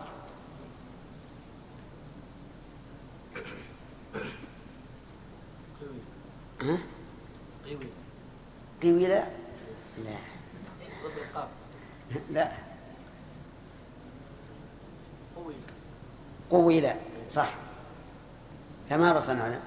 [6.62, 6.78] ها؟
[10.04, 10.14] لا.
[12.32, 12.52] لا.
[15.36, 15.54] قوي
[16.50, 16.90] قويل
[17.32, 17.54] صح.
[18.90, 19.60] فماذا صنعنا؟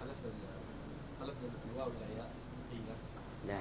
[0.00, 2.30] حلفنا ال- حلفنا الواو إلى ياء
[2.70, 2.82] قيل
[3.48, 3.58] لا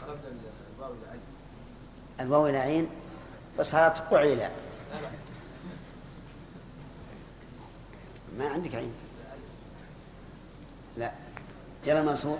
[0.00, 0.40] قلبنا
[0.76, 1.20] الواو إلى عين
[2.26, 2.88] الواو إلى عين
[3.58, 4.50] فصارت قعيلة
[8.38, 8.92] ما عندك عين.
[10.96, 11.12] لا.
[11.86, 12.38] يلا منصور.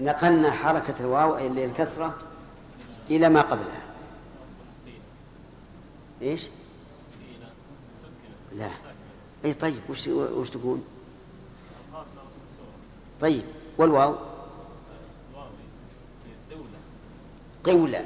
[0.00, 2.18] نقلنا حركة الواو اللي الكسرة
[3.10, 3.82] إلى ما قبلها.
[6.22, 6.46] إيش؟
[8.52, 8.70] لا.
[9.44, 10.80] أي طيب وش وش تقول؟
[13.20, 13.44] طيب
[13.78, 14.35] والواو؟
[17.66, 18.04] قولة.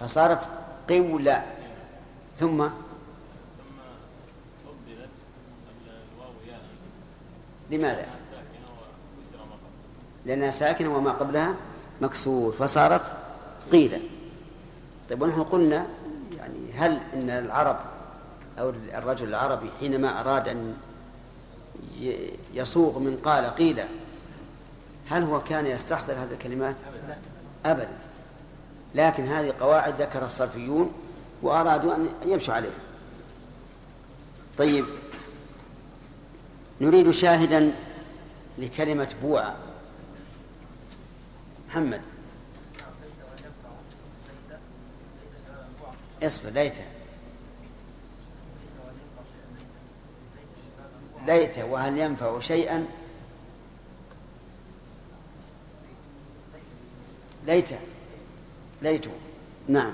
[0.00, 0.48] فصارت
[0.90, 1.44] قولة.
[2.36, 2.66] ثم
[7.70, 8.06] لماذا؟
[10.26, 11.56] لأنها ساكنة وما قبلها
[12.00, 12.52] مكسور.
[12.52, 13.14] فصارت
[13.72, 14.00] قيلة.
[15.10, 15.86] طيب ونحن قلنا
[16.38, 17.76] يعني هل إن العرب
[18.58, 20.74] أو الرجل العربي حينما أراد أن
[22.00, 23.80] ي- يصوغ من قال قيل
[25.10, 26.76] هل هو كان يستحضر هذه الكلمات؟
[27.66, 27.88] ابدا.
[28.94, 30.92] لكن هذه قواعد ذكر الصرفيون
[31.42, 32.80] وأرادوا أن يمشوا عليها.
[34.58, 34.84] طيب
[36.80, 37.72] نريد شاهدا
[38.58, 39.56] لكلمة بوعة
[41.68, 42.00] محمد.
[46.22, 46.74] اصبر ليت
[51.26, 52.86] ليت وهل ينفع شيئا؟
[57.46, 57.68] ليت
[58.82, 59.06] ليت
[59.68, 59.92] نعم.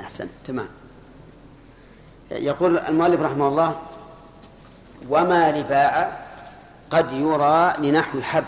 [0.00, 0.28] أحسن.
[0.44, 0.68] تمام.
[2.30, 3.80] يقول المؤلف رحمه الله
[5.08, 6.18] وما لباع
[6.90, 8.44] قد يرى لنحو حب.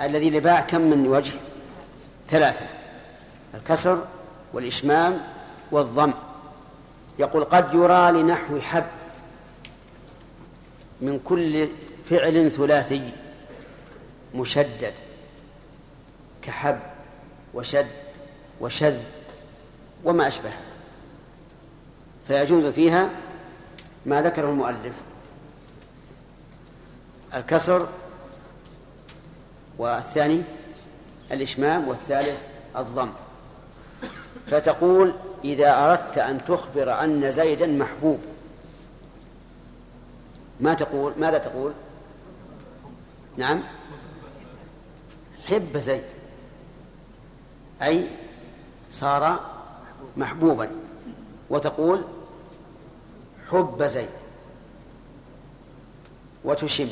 [0.00, 1.32] الذي لباع كم من وجه؟
[2.28, 2.66] ثلاثة.
[3.54, 4.04] الكسر
[4.52, 5.20] والإشمام
[5.70, 6.12] والضم.
[7.18, 8.86] يقول قد يرى لنحو حب.
[11.00, 11.68] من كل
[12.04, 13.12] فعل ثلاثي
[14.34, 14.94] مشدد.
[16.42, 16.78] كحب
[17.54, 17.86] وشد
[18.60, 19.00] وشذ
[20.04, 20.50] وما أشبه.
[22.28, 23.10] فيجوز فيها
[24.06, 24.94] ما ذكره المؤلف
[27.34, 27.88] الكسر
[29.78, 30.42] والثاني
[31.32, 33.10] الإشمام والثالث الضم.
[34.46, 38.20] فتقول إذا أردت أن تخبر أن زيدا محبوب
[40.60, 41.72] ما تقول ماذا تقول؟
[43.36, 43.64] نعم
[45.46, 46.04] حب زيد.
[47.82, 48.06] أي
[48.90, 49.40] صار
[50.16, 50.70] محبوبا
[51.50, 52.04] وتقول
[53.50, 54.08] حب زيد
[56.44, 56.88] وتشم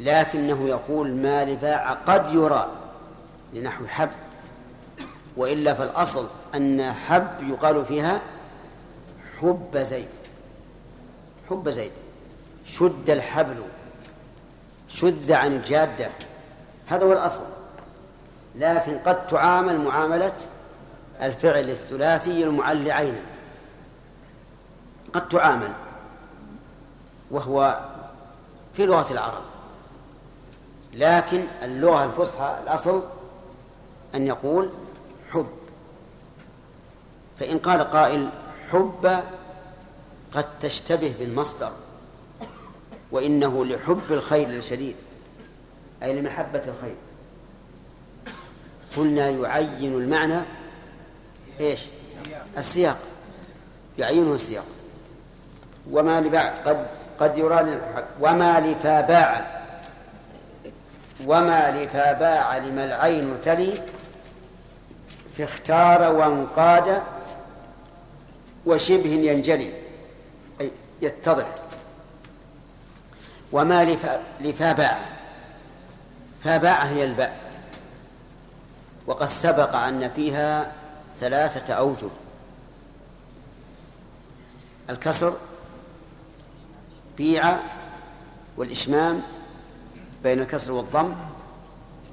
[0.00, 2.70] لكنه يقول ما لباع قد يرى
[3.54, 4.10] لنحو حب
[5.36, 8.20] وإلا فالأصل أن حب يقال فيها
[9.40, 10.08] حب زيد
[11.50, 11.92] حب زيد
[12.66, 13.62] شد الحبل
[14.88, 16.10] شذ عن الجادة
[16.86, 17.42] هذا هو الأصل.
[18.54, 20.36] لكن قد تعامل معاملة
[21.22, 23.22] الفعل الثلاثي المعل عينا
[25.12, 25.72] قد تعامل
[27.30, 27.84] وهو
[28.74, 29.42] في لغة العرب.
[30.92, 33.02] لكن اللغة الفصحى الأصل
[34.14, 34.70] أن يقول
[35.30, 35.46] حب.
[37.38, 38.28] فإن قال قائل
[38.70, 39.22] حب
[40.32, 41.72] قد تشتبه بالمصدر
[43.12, 44.96] وإنه لحب الخير الشديد
[46.02, 46.96] أي لمحبة الخير.
[48.96, 50.40] قلنا يعين المعنى
[51.60, 51.80] إيش؟
[52.58, 52.98] السياق.
[53.98, 54.64] يعينه السياق.
[55.90, 56.86] وما لباع قد
[57.18, 59.60] قد للحق وما لفاباع
[61.26, 63.72] وما لفاباع لما العين تلي
[65.36, 67.02] في اختار وانقاد
[68.66, 69.72] وشبه ينجلي.
[70.60, 70.70] أي
[71.02, 71.48] يتضح.
[73.52, 74.98] وما لفا لفاباع
[76.44, 77.39] فاباع هي الباء.
[79.10, 80.72] وقد سبق أن فيها
[81.20, 82.08] ثلاثة أوجه.
[84.90, 85.32] الكسر
[87.16, 87.56] بيع
[88.56, 89.22] والإشمام
[90.22, 91.14] بين الكسر والضم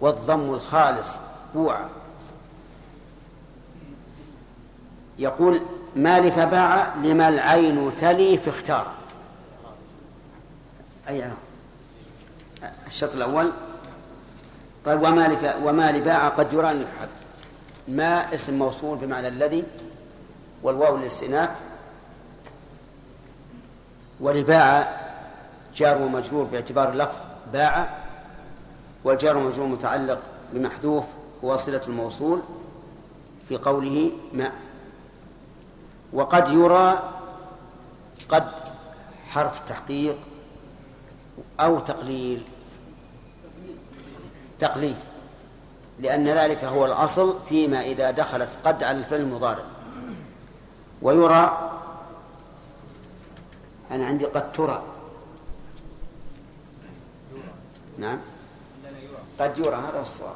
[0.01, 1.09] والضم الخالص
[1.53, 1.79] بوع.
[5.19, 5.61] يقول
[5.95, 8.91] ما لفباع لما العين تلي في اختار.
[11.07, 11.35] أي أنا.
[12.87, 13.51] الشرط الأول.
[14.88, 15.55] قال وما لف...
[15.63, 17.09] وما لباع قد يرى الحب
[17.88, 19.63] ما اسم موصول بمعنى الذي
[20.63, 21.49] والواو للاستئناف
[24.19, 24.97] ولباع
[25.75, 27.17] جار ومجرور باعتبار اللفظ
[27.53, 27.97] باع
[29.03, 30.19] والجار والمجرور متعلق
[30.53, 31.05] بمحذوف
[31.43, 32.41] هو صلة الموصول
[33.49, 34.51] في قوله ما.
[36.13, 37.13] وقد يرى
[38.29, 38.51] قد
[39.29, 40.17] حرف تحقيق
[41.59, 42.43] أو تقليل.
[44.59, 44.95] تقليل
[45.99, 49.63] لأن ذلك هو الأصل فيما إذا دخلت قد على الفعل المضارع.
[51.01, 51.71] ويرى
[53.91, 54.83] أنا عندي قد ترى.
[57.97, 58.19] نعم.
[59.39, 60.35] قد يرى هذا هو الصواب.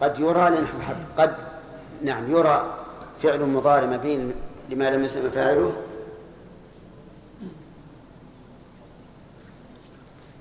[0.00, 1.36] قد يرى لنحو حق قد
[2.02, 2.78] نعم يرى
[3.18, 4.32] فعل مضارع مبين
[4.68, 5.72] لما لم يسمى فاعله.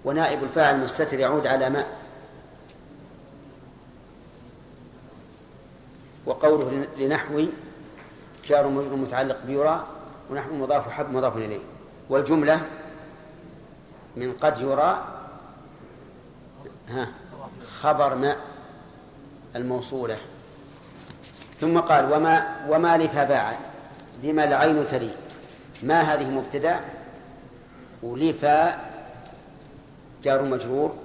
[0.06, 1.86] ونائب الفاعل مستتر يعود على ما
[6.26, 7.46] وقوله لنحو
[8.46, 9.86] جار مجرور متعلق بيرى
[10.30, 11.60] ونحو مضاف حب مضاف إليه.
[12.10, 12.62] والجملة
[14.16, 15.06] من قد يرى
[16.90, 17.12] ها
[17.82, 18.36] خبر ما
[19.56, 20.18] الموصولة.
[21.60, 23.60] ثم قال وما وما لفباع
[24.24, 25.12] لما العين تلي.
[25.84, 26.80] ما هذه مبتدأ؟
[28.04, 28.80] ولفا
[30.24, 30.96] جار مجرور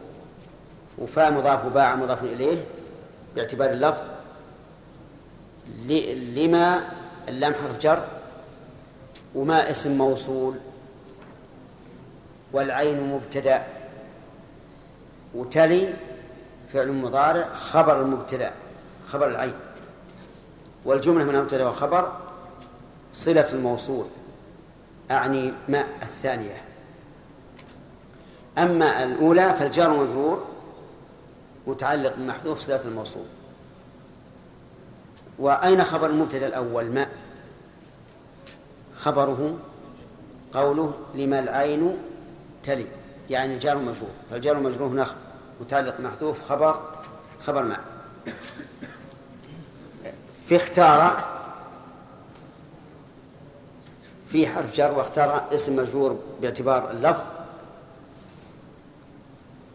[0.98, 2.64] وفاء مضاف باع مضاف إليه
[3.34, 4.15] باعتبار اللفظ.
[6.36, 6.88] لما
[7.28, 8.04] اللام حرف جر
[9.34, 10.54] وما اسم موصول
[12.52, 13.66] والعين مبتدأ
[15.34, 15.94] وتلي
[16.72, 18.52] فعل مضارع خبر المبتدأ
[19.08, 19.54] خبر العين.
[20.84, 22.12] والجملة من المبتدأ والخبر
[23.12, 24.06] صلة الموصول
[25.10, 26.62] أعني ما الثانية.
[28.58, 30.44] أما الأولى فالجار والمجرور
[31.66, 33.24] متعلق بمحذوف صلة الموصول.
[35.38, 37.06] وأين خبر المبتدأ الأول؟ ما؟
[38.96, 39.58] خبره
[40.52, 41.96] قوله لما العين
[42.64, 42.86] تلي
[43.30, 45.06] يعني الجار المجرور فالجار المجرور هنا
[45.60, 46.80] متعلق محذوف خبر
[47.46, 47.76] خبر ما.
[50.48, 51.24] في اختار
[54.32, 57.24] في حرف جر واختار اسم مجرور باعتبار اللفظ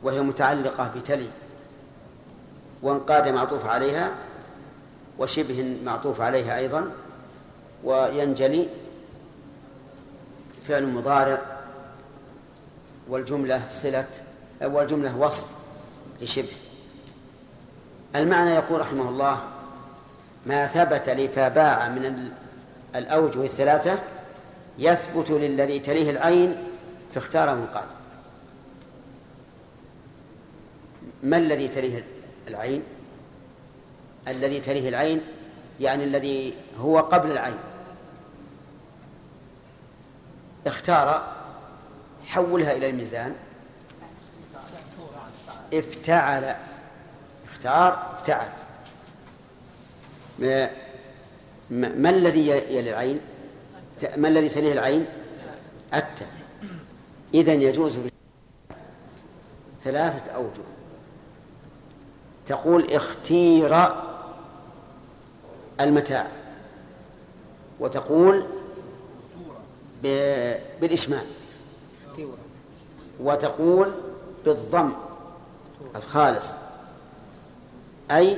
[0.04, 1.30] وهي متعلقة بتلي
[2.82, 4.16] وانقاد معطوف عليها
[5.20, 6.92] وشبه معطوف عليها أيضا
[7.84, 8.68] وينجلي
[10.68, 11.42] فعل مضارع
[13.10, 14.08] والجملة صلة
[14.62, 15.48] والجملة وصف
[16.22, 16.56] لشبه.
[18.16, 19.42] المعنى يقول رحمه الله
[20.46, 22.32] ما ثبت لفباع من
[22.96, 24.00] الأوجه الثلاثة
[24.80, 26.64] يثبت للذي تليه العين
[27.16, 27.88] فاختار منقاد
[31.24, 32.04] ما الذي تليه
[32.48, 32.84] العين؟
[34.28, 35.22] الذي تليه العين
[35.80, 37.58] يعني الذي هو قبل العين.
[40.68, 41.34] اختار
[42.26, 43.36] حولها إلى الميزان.
[45.74, 46.56] افتعل
[47.52, 48.50] اختار افتعل.
[50.40, 50.70] ما,
[51.70, 53.22] ما الذي يلي العين؟
[54.18, 55.06] ما الذي تليه العين؟
[55.94, 56.28] التاء
[57.34, 58.00] إذا يجوز
[59.84, 60.64] ثلاثة أوجه.
[62.48, 63.88] تقول اختير
[65.84, 66.28] المتاع.
[67.80, 68.46] وتقول
[70.82, 71.26] بالإشمال.
[73.20, 73.92] وتقول
[74.46, 74.94] بالضم
[75.96, 76.48] الخالص.
[78.12, 78.38] أي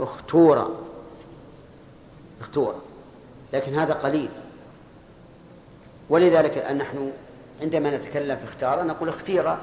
[0.00, 0.76] اختور.
[2.40, 2.74] اختور.
[3.52, 4.28] لكن هذا قليل.
[6.08, 7.12] ولذلك الآن نحن
[7.62, 9.56] عندما نتكلم في اختار نقول اختير.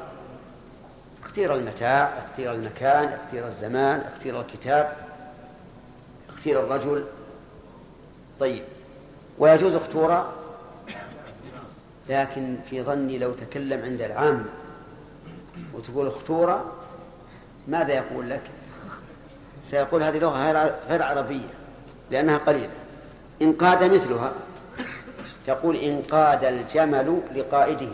[1.24, 5.03] اختير المتاع اختير المكان اختير الزمان اختير الكتاب.
[6.44, 7.04] اختير الرجل.
[8.40, 8.64] طيب
[9.40, 10.34] ويجوز اختورا
[12.10, 14.46] لكن في ظني لو تكلم عند العام
[15.74, 16.72] وتقول اختورا
[17.68, 18.42] ماذا يقول لك؟
[19.64, 20.52] سيقول هذه لغة
[20.90, 21.54] غير عربية
[22.12, 22.70] لأنها قليلة.
[23.42, 24.34] انقاد مثلها
[25.46, 27.92] تقول انقاد الجمل لقائده.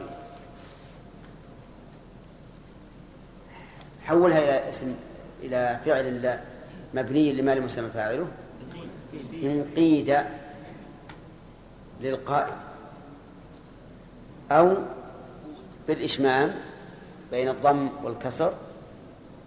[4.06, 4.96] حولها إلى اسم
[5.44, 6.40] إلى فعل
[6.94, 8.28] مبني لما لم يسمى فاعله.
[9.44, 10.18] انقيد
[12.02, 12.54] للقائد
[14.52, 14.78] أو
[15.88, 16.56] بالإشمام
[17.32, 18.54] بين الضم والكسر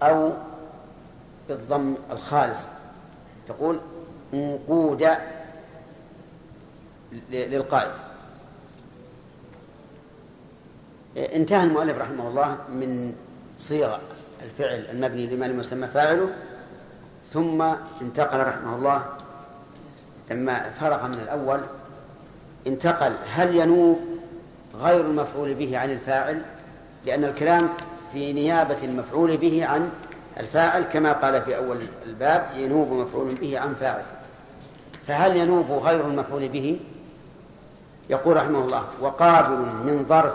[0.03, 0.33] أو
[1.49, 2.69] بالضم الخالص.
[3.49, 3.81] تقول
[4.35, 5.09] انقود
[7.31, 7.93] للقائد.
[11.17, 13.15] انتهى المؤلف رحمه الله من
[13.59, 13.99] صيغ
[14.43, 16.35] الفعل المبني لما لم يسمى فاعله
[17.33, 17.63] ثم
[18.01, 19.05] انتقل رحمه الله
[20.31, 21.61] لما فرغ من الأول
[22.67, 23.99] انتقل هل ينوب
[24.81, 26.43] غير المفعول به عن الفاعل؟
[27.05, 27.69] لأن الكلام
[28.13, 29.91] في نيابة المفعول به عن
[30.41, 34.03] الفاعل كما قال في أول الباب ينوب مفعول به عن فاعل.
[35.07, 36.81] فهل ينوب غير المفعول به؟
[38.11, 40.35] يقول رحمه الله وقابل من ظرف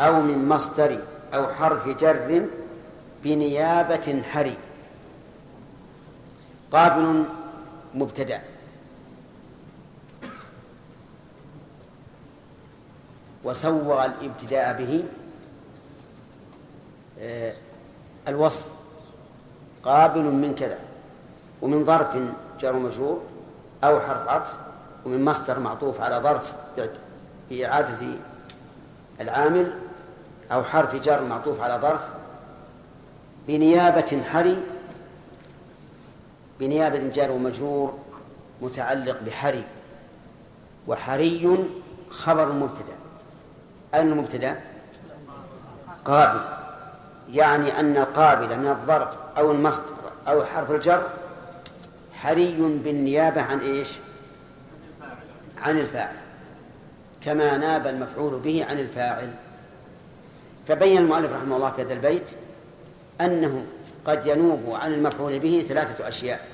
[0.00, 0.98] أو من مصدر
[1.34, 2.46] أو حرف جر
[3.24, 4.56] بنيابة حري.
[6.72, 7.24] قابل
[7.94, 8.40] مبتدأ.
[13.46, 15.04] وسوغ الابتداء به
[17.20, 17.52] آه،
[18.28, 18.64] الوصف.
[19.86, 20.78] قابل من كذا
[21.62, 22.16] ومن ظرف
[22.60, 23.22] جار مجرور
[23.84, 24.52] أو حرف عطف
[25.04, 26.54] ومن مصدر معطوف على ظرف
[27.50, 28.06] بإعادة
[29.20, 29.72] العامل
[30.52, 32.00] أو حرف جر معطوف على ظرف
[33.48, 34.56] بنيابة حري
[36.60, 37.98] بنيابة جار ومجرور
[38.62, 39.64] متعلق بحري
[40.88, 41.58] وحري
[42.10, 42.95] خبر مبتدأ
[43.94, 44.60] أين المبتدأ؟
[46.04, 46.40] قابل
[47.32, 49.96] يعني أن القابل من الظرف أو المصدر
[50.28, 51.06] أو حرف الجر
[52.14, 52.52] حري
[52.84, 53.88] بالنيابة عن إيش
[55.62, 56.16] عن الفاعل
[57.24, 59.34] كما ناب المفعول به عن الفاعل
[60.68, 62.26] فبين المؤلف رحمه الله في هذا البيت
[63.20, 63.64] أنه
[64.06, 66.48] قد ينوب عن المفعول به ثلاثة أشياء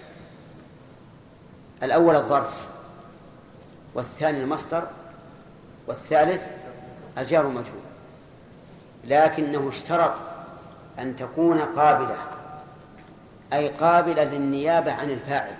[1.82, 2.68] الأول الظرف
[3.94, 4.82] والثاني المصدر
[5.86, 6.46] والثالث
[7.18, 7.82] الجار مجهول
[9.04, 10.14] لكنه اشترط
[10.98, 12.16] أن تكون قابلة
[13.52, 15.54] أي قابلة للنيابة عن الفاعل.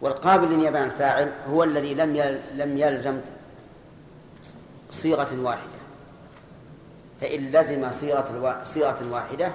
[0.00, 2.16] والقابل للنيابة عن الفاعل هو الذي لم
[2.54, 3.20] لم يلزم
[4.90, 5.82] صيغة واحدة.
[7.20, 9.52] فإن لزم صيغة صيغة واحدة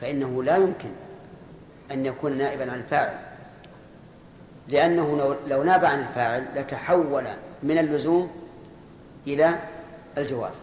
[0.00, 0.90] فإنه لا يمكن
[1.90, 3.18] أن يكون نائبا عن الفاعل.
[4.68, 7.24] لأنه لو ناب عن الفاعل لتحول
[7.62, 8.45] من اللزوم
[9.26, 9.58] إلى
[10.18, 10.54] الجواز.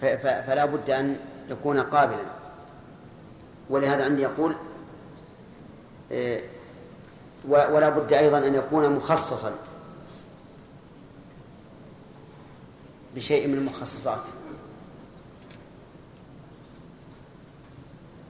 [0.00, 1.18] فلا بد أن
[1.50, 2.24] يكون قابلا.
[3.70, 4.56] ولهذا عندي يقول
[6.10, 6.44] إيه،
[7.48, 9.52] ولا بد أيضا أن يكون مخصصا.
[13.14, 14.22] بشيء من المخصصات.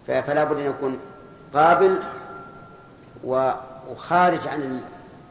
[0.06, 0.98] فلا بد أن يكون
[1.54, 2.02] قابل
[3.24, 4.82] وخارج عن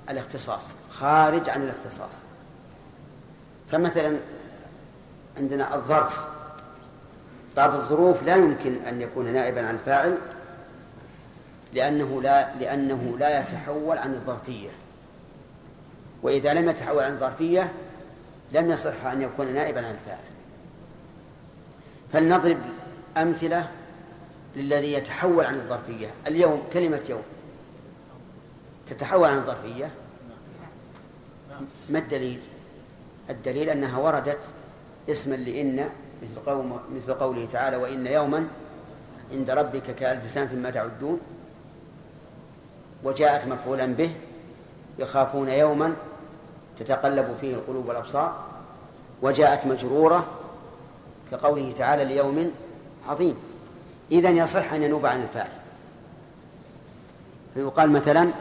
[0.10, 0.64] الاختصاص.
[0.92, 2.14] خارج عن الاختصاص.
[3.72, 4.18] فمثلا
[5.38, 6.26] عندنا الظرف.
[7.58, 10.18] بعض الظروف لا يمكن أن يكون نائبا عن الفاعل
[11.74, 14.70] لأنه لا لأنه لا يتحول عن الظرفية.
[16.24, 17.74] وإذا لم يتحول عن الظرفية
[18.52, 20.20] لم يصح أن يكون نائبا عن الفاعل.
[22.14, 22.58] فلنضرب
[23.18, 23.70] أمثلة
[24.56, 26.08] للذي يتحول عن الظرفية.
[26.28, 27.24] اليوم كلمة يوم.
[28.88, 29.92] تتحول عن الظرفية؟
[31.90, 32.40] ما الدليل؟
[33.30, 34.40] الدليل أنها وردت
[35.10, 35.90] اسما لإن
[36.24, 38.48] مثل, قوم مثل قوله تعالى وإن يوما
[39.32, 41.20] عند ربك كألف سنة ما تعدون
[43.04, 44.12] وجاءت مفعولا به
[45.00, 45.96] يخافون يوما
[46.80, 48.46] تتقلب فيه القلوب والأبصار
[49.22, 50.26] وجاءت مجرورة
[51.32, 52.52] كقوله تعالى ليوم
[53.08, 53.36] عظيم.
[54.12, 55.50] إذا يصح أن ينوب عن الفاعل.
[57.54, 58.32] فيقال مثلا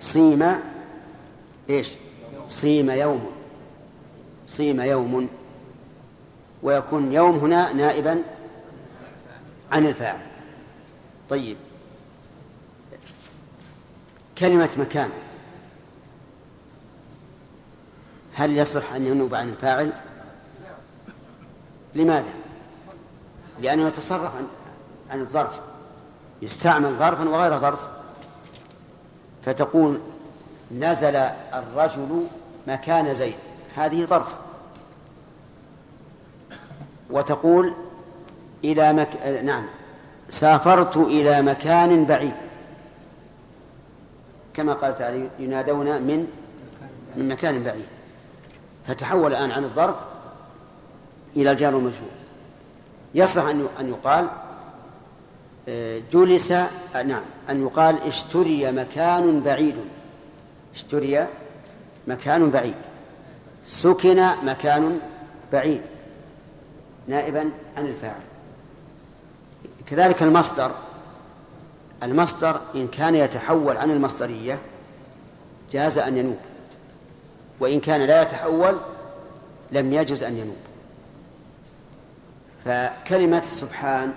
[0.00, 0.60] صيم
[1.70, 1.88] إيش؟
[2.48, 3.39] صيم يوم.
[4.50, 5.28] صيم يوم
[6.62, 8.22] ويكون يوم هنا نائبا
[9.72, 10.26] عن الفاعل.
[11.30, 11.56] طيب.
[14.38, 15.10] كلمة مكان.
[18.34, 19.92] هل يصح أن ينوب عن الفاعل؟
[21.94, 22.34] لماذا؟
[23.60, 24.46] لأنه يتصرف عن,
[25.10, 25.60] عن الظرف.
[26.42, 27.88] يستعمل ظرفا وغير ظرف.
[29.44, 30.00] فتقول
[30.72, 31.16] نزل
[31.54, 32.26] الرجل
[32.66, 33.49] مكان زيد.
[33.76, 34.34] هذه ظرف
[37.10, 37.74] وتقول
[38.64, 39.26] إلى مك...
[39.44, 39.66] نعم
[40.28, 42.34] سافرت إلى مكان بعيد.
[44.54, 46.26] كما قال تعالى ينادون من
[47.16, 47.88] من مكان بعيد.
[48.86, 49.96] فتحول الآن عن الظرف
[51.36, 52.10] إلى الجار والمجرور
[53.14, 54.28] يصح أن أن يقال
[55.68, 59.76] آه، جلس آه، نعم أن يقال اشتري مكان بعيد.
[60.74, 61.26] اشتري
[62.06, 62.74] مكان بعيد.
[63.64, 65.00] سكن مكان
[65.52, 65.82] بعيد
[67.08, 68.22] نائبا عن الفاعل.
[69.86, 70.70] كذلك المصدر
[72.02, 74.58] المصدر إن كان يتحول عن المصدرية
[75.70, 76.38] جاز أن ينوب
[77.60, 78.80] وإن كان لا يتحول
[79.72, 80.56] لم يجز أن ينوب.
[82.64, 84.12] فكلمة سبحان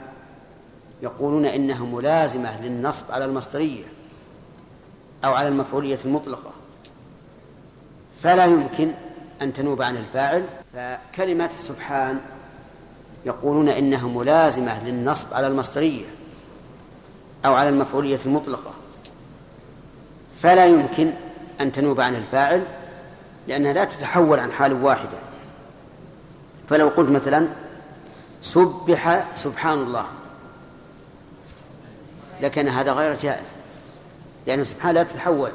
[1.01, 3.85] يقولون إنها ملازمة للنصب على المصدرية
[5.25, 6.51] أو على المفعولية المطلقة
[8.19, 8.91] فلا يمكن
[9.41, 12.19] أن تنوب عن الفاعل فكلمة سبحان
[13.25, 16.05] يقولون إنها ملازمة للنصب على المصدرية
[17.45, 18.73] أو على المفعولية المطلقة.
[20.39, 21.11] فلا يمكن
[21.61, 22.63] أن تنوب عن الفاعل
[23.47, 25.17] لأنها لا تتحول عن حال واحدة.
[26.69, 27.47] فلو قلت مثلا
[28.41, 30.05] سبح سبحان الله
[32.41, 33.47] لكن هذا غير جائز
[34.47, 35.51] لأن سبحان لا تتحول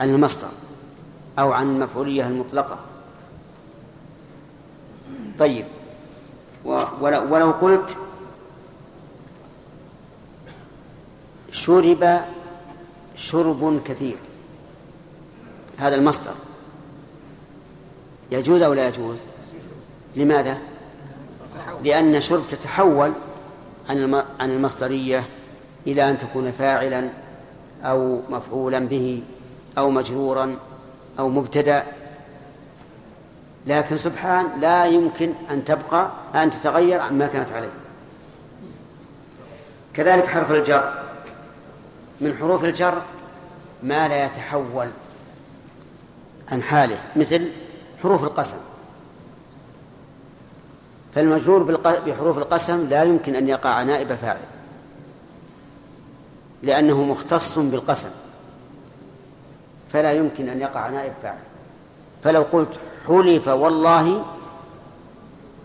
[0.00, 0.48] عن المصدر.
[1.38, 2.78] أو عن المفعولية المطلقة.
[5.38, 5.64] طيب.
[6.64, 7.96] ولو, قلت
[11.52, 12.20] شرب
[13.16, 14.16] شرب كثير.
[15.78, 16.34] هذا المصدر.
[18.30, 19.22] يجوز أو لا يجوز؟
[20.16, 20.58] لماذا؟
[21.84, 23.12] لأن شرب تتحول
[23.90, 25.24] عن عن المصدرية
[25.86, 27.10] إلى أن تكون فاعلا
[27.84, 29.22] أو مفعولا به
[29.78, 30.56] أو مجرورا.
[31.18, 31.84] أو مبتدأ.
[33.66, 37.72] لكن سبحان لا يمكن أن تبقى أن تتغير عما كانت عليه.
[39.94, 41.02] كذلك حرف الجر.
[42.20, 43.02] من حروف الجر
[43.82, 44.88] ما لا يتحول
[46.52, 47.48] عن حاله مثل
[48.02, 48.56] حروف القسم.
[51.14, 51.62] فالمجرور
[52.06, 54.40] بحروف القسم لا يمكن أن يقع نائب فاعل
[56.62, 58.08] لأنه مختص بالقسم.
[59.92, 61.38] فلا يمكن أن يقع نائب فاعل.
[62.24, 64.24] فلو قلت حلف والله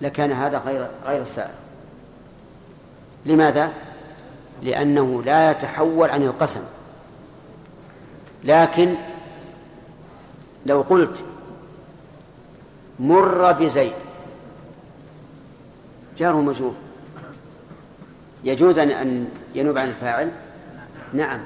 [0.01, 1.53] لكان هذا غير غير سائل.
[3.25, 3.73] لماذا؟
[4.63, 6.61] لأنه لا يتحول عن القسم.
[8.43, 8.95] لكن
[10.65, 11.23] لو قلت
[12.99, 13.93] مر بزيد
[16.17, 16.73] جار مجرور
[18.43, 20.31] يجوز أن ينوب عن الفاعل؟
[21.13, 21.39] نعم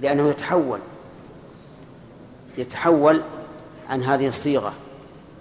[0.00, 0.80] لأنه يتحول.
[2.58, 3.22] يتحول
[3.90, 4.72] عن هذه الصيغة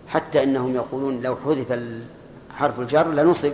[0.08, 1.80] حتى إنهم يقولون لو حذف
[2.58, 3.54] حرف الجر لنصب.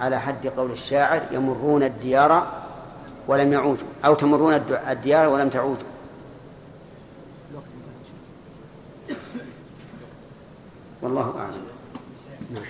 [0.00, 2.52] على حد قول الشاعر يمرون الديار
[3.28, 4.54] ولم يعوجوا أو تمرون
[4.88, 5.88] الديار ولم تعوجوا
[11.02, 11.66] والله أعلم.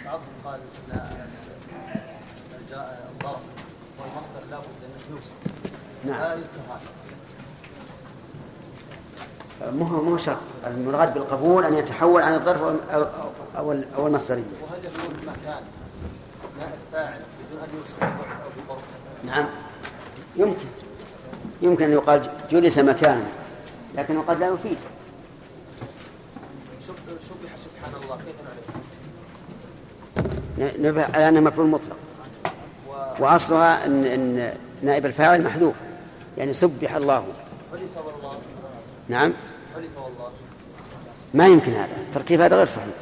[0.04, 0.60] بعضهم قال
[0.92, 1.00] إن
[3.20, 3.40] الظرف
[3.98, 5.32] والمصدر لابد أن يوصف.
[6.04, 6.20] نعم.
[6.20, 6.80] لا يكره.
[9.62, 10.36] مو مو شرط
[10.66, 13.04] المراد بالقبول أن يتحول عن الظرف أو
[13.56, 14.42] أو أو المصدريه.
[14.42, 15.62] وهل يكون مكان
[16.58, 18.82] نائب فاعل بدون أن يوصف الظرف أو بظرف؟
[19.24, 19.46] نعم
[20.36, 20.66] يمكن
[21.62, 23.26] يمكن أن يقال جلس مكانا
[23.94, 24.78] لكنه قد لا يفيد.
[27.22, 28.36] سبح سبحان الله كيف
[30.58, 31.96] نعرف؟ نبه على أنه مفعول مطلق.
[33.18, 34.52] وأصلها ان إن
[34.82, 35.74] نائب الفاعل محذوف
[36.38, 37.24] يعني سبح الله.
[37.72, 38.25] حلف والله
[39.08, 39.32] نعم.
[41.34, 41.96] ما يمكن هذا.
[41.96, 42.94] التركيب هذا غير صحيح.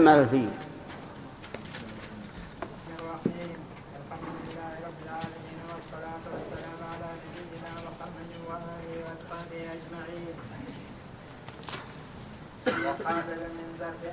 [0.00, 0.48] ما الفيل
[2.98, 3.60] الرحيم
[4.00, 10.34] الحمد لله رب العالمين والصلاة والسلام على نبينا محمد وآله وأصحابه أجمعين
[12.86, 13.68] وقابل من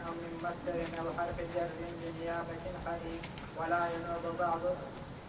[0.08, 1.70] أو من مصدر أو حرف جر
[2.02, 3.22] بنيابة خليل
[3.60, 4.62] ولا ينوب بعض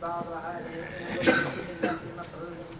[0.03, 0.75] بعض هذه
[1.21, 2.78] الأمور إلا بمفعول به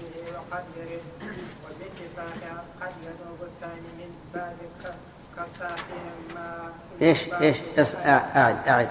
[0.51, 1.35] وقد يرد
[1.65, 4.57] وباتفاق قد ينوب الثاني من باب
[5.37, 6.73] كسافهم ما
[7.03, 7.57] إيش إيش
[8.07, 8.89] أعد أعد.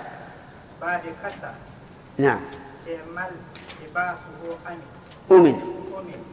[0.82, 1.54] باب كسا.
[2.18, 2.40] نعم.
[2.88, 3.32] اعمل
[3.84, 4.80] لباسه أن
[5.32, 5.56] أمن.
[5.98, 6.24] أمن.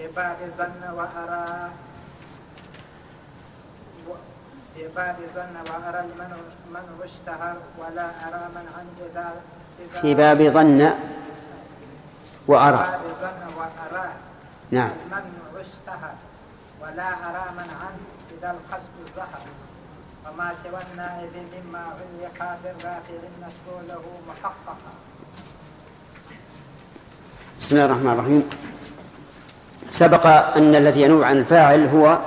[0.00, 1.70] عباد ظن وأرى.
[4.78, 6.32] عباد ظن وأرى المن
[6.72, 9.34] من اشتهر ولا أرى من عن إذا
[10.02, 10.94] في باب ظن
[12.46, 13.00] وأرى.
[13.56, 14.08] وأرى
[14.70, 14.90] نعم.
[15.10, 15.22] من
[15.60, 16.14] اشتهر
[16.82, 17.94] ولا أرى من عن
[18.38, 19.42] إذا القصد ظهر
[20.26, 24.76] وما سوى النائب مما علق بالرافع النسب له محققا.
[27.60, 28.50] بسم الله الرحمن الرحيم.
[29.90, 30.26] سبق
[30.56, 32.18] أن الذي ينوب عن الفاعل هو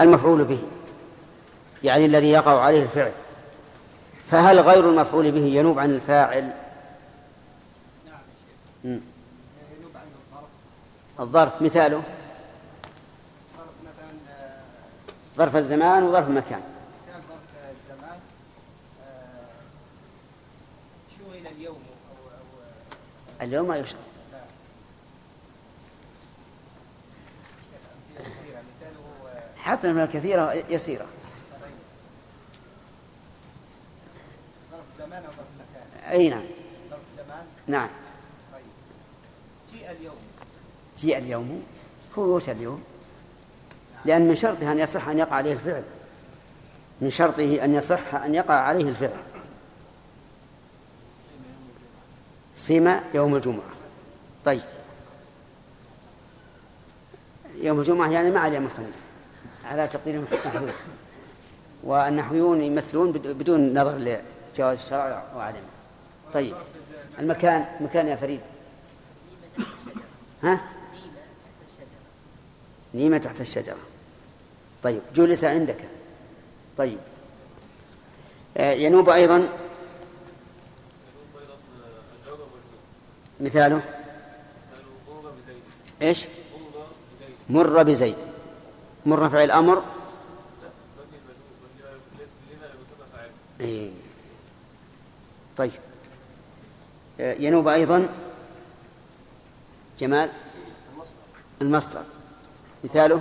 [0.00, 0.62] المفعول به
[1.82, 3.12] يعني الذي يقع عليه الفعل.
[4.30, 6.42] فهل غير المفعول به ينوب عن الفاعل؟
[8.06, 8.20] نعم
[8.84, 9.00] مم.
[9.78, 10.48] ينوب عن الظرف
[11.20, 12.02] الظرف مثاله؟
[15.36, 16.60] ظرف الزمان وظرف المكان.
[17.06, 17.40] كان ظرف
[17.70, 18.18] الزمان
[19.02, 19.50] آه،
[21.38, 22.16] إلى اليوم أو
[23.40, 23.84] أو اليوم ما آه،
[29.56, 31.06] حتى من الكثيرة يسيرة.
[34.70, 36.44] ظرف زمان أو ظرف مكان؟ أي نعم.
[36.90, 37.88] ظرف زمان؟ نعم.
[38.52, 38.62] طيب.
[39.72, 40.27] جيء اليوم.
[40.98, 41.62] جيء اليوم
[42.18, 42.82] هو يؤتى اليوم.
[44.04, 45.82] لأن من شرطها أن يصح أن يقع عليه الفعل.
[47.00, 49.20] من شرطه أن يصح أن يقع عليه الفعل.
[52.56, 53.62] سيما يوم الجمعة.
[54.44, 54.60] طيب.
[57.60, 58.94] يوم الجمعة يعني مع اليوم الخميس
[59.64, 60.74] على تقدير محذوف
[61.84, 65.60] والنحويون يمثلون بد- بدون نظر لجواز الشرع وعدمه.
[66.34, 66.54] طيب.
[67.18, 68.40] المكان مكان يا فريد.
[70.42, 70.60] ها؟
[72.94, 73.78] نيمة تحت الشجرة.
[74.82, 75.78] طيب جلس عندك.
[76.76, 76.98] طيب.
[78.56, 79.48] آه، ينوب أيضا.
[83.40, 83.82] مثاله؟
[86.02, 86.24] إيش؟
[87.50, 88.16] مر بزيد.
[89.06, 89.82] مر فعل أمر
[93.60, 93.90] إيه.
[95.56, 95.70] طيب.
[97.20, 98.08] آه، ينوب أيضا.
[99.98, 100.30] جمال؟
[101.62, 102.17] المصدر.
[102.84, 103.20] مثاله؟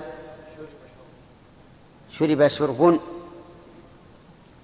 [2.12, 3.00] شرب شرب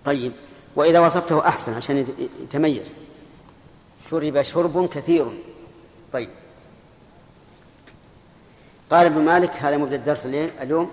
[0.06, 0.32] طيب
[0.76, 2.94] وإذا وصفته أحسن عشان يت- يتميز.
[4.10, 5.26] شرب شرب كثير.
[6.14, 6.30] طيب.
[8.92, 10.26] قال ابن مالك هذا مبدأ الدرس
[10.62, 10.92] اليوم.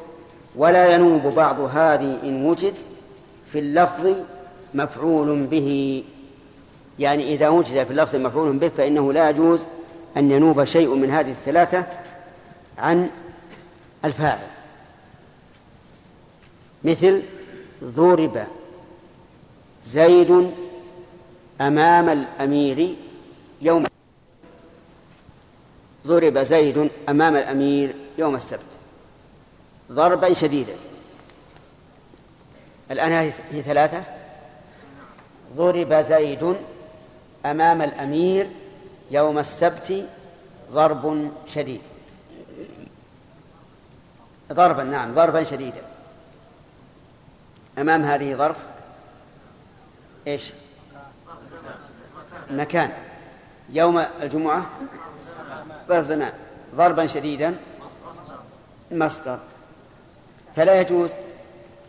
[0.57, 2.75] ولا ينوب بعض هذه إن وجد
[3.53, 4.15] في اللفظ
[4.75, 6.05] مفعول به.
[6.99, 9.65] يعني إذا وجد في اللفظ مفعول به فإنه لا يجوز
[10.17, 11.87] أن ينوب شيء من هذه الثلاثة
[12.79, 13.11] عن
[14.05, 14.47] الفاعل.
[16.85, 17.23] مثل
[17.85, 18.47] ضرب
[19.87, 20.51] زيد
[21.61, 22.97] أمام الأمير
[23.63, 23.87] يوم
[26.07, 28.61] ضرب زيد أمام الأمير يوم السبت.
[29.93, 30.75] ضربا شديدا.
[32.91, 33.13] الآن
[33.51, 34.03] هي ثلاثة.
[35.57, 36.57] ضرب زيد
[37.47, 38.51] أمام الأمير
[39.11, 40.07] يوم السبت
[40.73, 41.81] ضرب شديد.
[44.53, 45.83] ضربا نعم ضربا شديدا.
[47.79, 48.57] أمام هذه ظرف
[50.27, 50.51] إيش؟
[52.51, 52.91] مكان.
[53.69, 54.67] يوم الجمعة
[55.89, 56.33] ظرف زمان.
[56.75, 57.57] ضربا شديدا.
[58.91, 59.39] مصدر.
[60.57, 61.11] فلا يجوز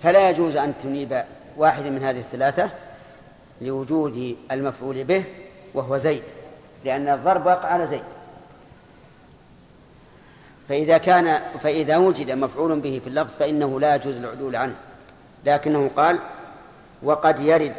[0.03, 1.23] فلا يجوز أن تنيب
[1.57, 2.69] واحد من هذه الثلاثة
[3.61, 5.23] لوجود المفعول به
[5.73, 6.23] وهو زيد
[6.85, 8.03] لأن الضرب وقع على زيد.
[10.71, 14.75] فإذا كان فإذا وجد مفعول به في اللفظ فإنه لا يجوز العدول عنه.
[15.45, 16.19] لكنه قال
[17.03, 17.75] وقد يرد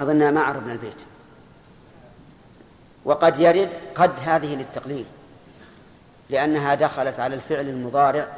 [0.00, 0.96] أظننا ما عرفنا البيت.
[3.04, 5.04] وقد يرد قد هذه للتقليل
[6.30, 8.28] لأنها دخلت على الفعل المضارع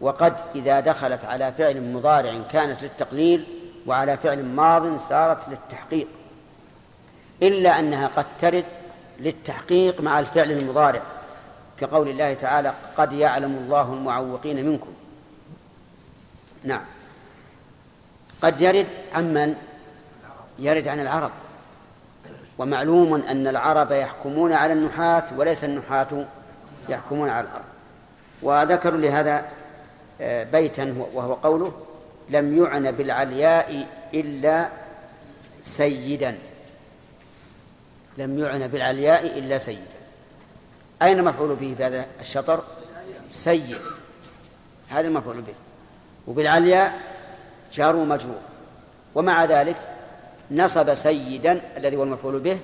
[0.00, 3.46] وقد إذا دخلت على فعل مضارع كانت للتقليل
[3.86, 6.08] وعلى فعل ماض صارت للتحقيق
[7.42, 8.64] إلا أنها قد ترد
[9.20, 11.02] للتحقيق مع الفعل المضارع.
[11.80, 14.92] كقول الله تعالى قد يعلم الله المعوقين منكم.
[16.64, 16.84] نعم.
[18.42, 19.54] قد يرد عمن
[20.58, 21.30] يرد عن العرب.
[22.58, 26.26] ومعلوم أن العرب يحكمون على النحاة وليس النحاة
[26.88, 27.64] يحكمون على العرب
[28.42, 29.44] وذكروا لهذا
[30.20, 31.72] آه، بيتا وهو قوله
[32.28, 34.68] لم يعن بالعلياء إلا
[35.62, 36.38] سيدا.
[38.18, 39.97] لم يعن بالعلياء إلا سيدا.
[41.02, 42.64] أين مفعول به في هذا الشطر؟
[43.30, 43.78] سيد
[44.88, 45.54] هذا المفعول به.
[46.26, 47.00] وبالعلياء
[47.72, 48.38] جار ومجرور.
[49.14, 49.76] ومع ذلك
[50.50, 52.58] نصب سيدا الذي هو المفعول به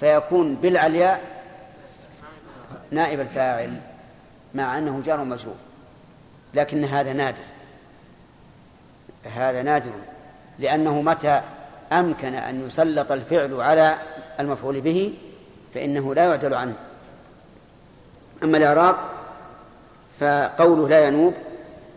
[0.00, 1.20] فيكون بالعلياء
[2.90, 3.80] نائب الفاعل
[4.54, 5.56] مع أنه جار ومجرور.
[6.54, 7.44] لكن هذا نادر.
[9.24, 9.92] هذا نادر.
[10.58, 11.40] لأنه متى
[11.92, 13.96] أمكن أن يسلط الفعل على
[14.40, 15.14] المفعول به
[15.74, 16.74] فإنه لا يعدل عنه.
[18.42, 18.96] أما الإعراب
[20.20, 21.34] فقوله لا ينوب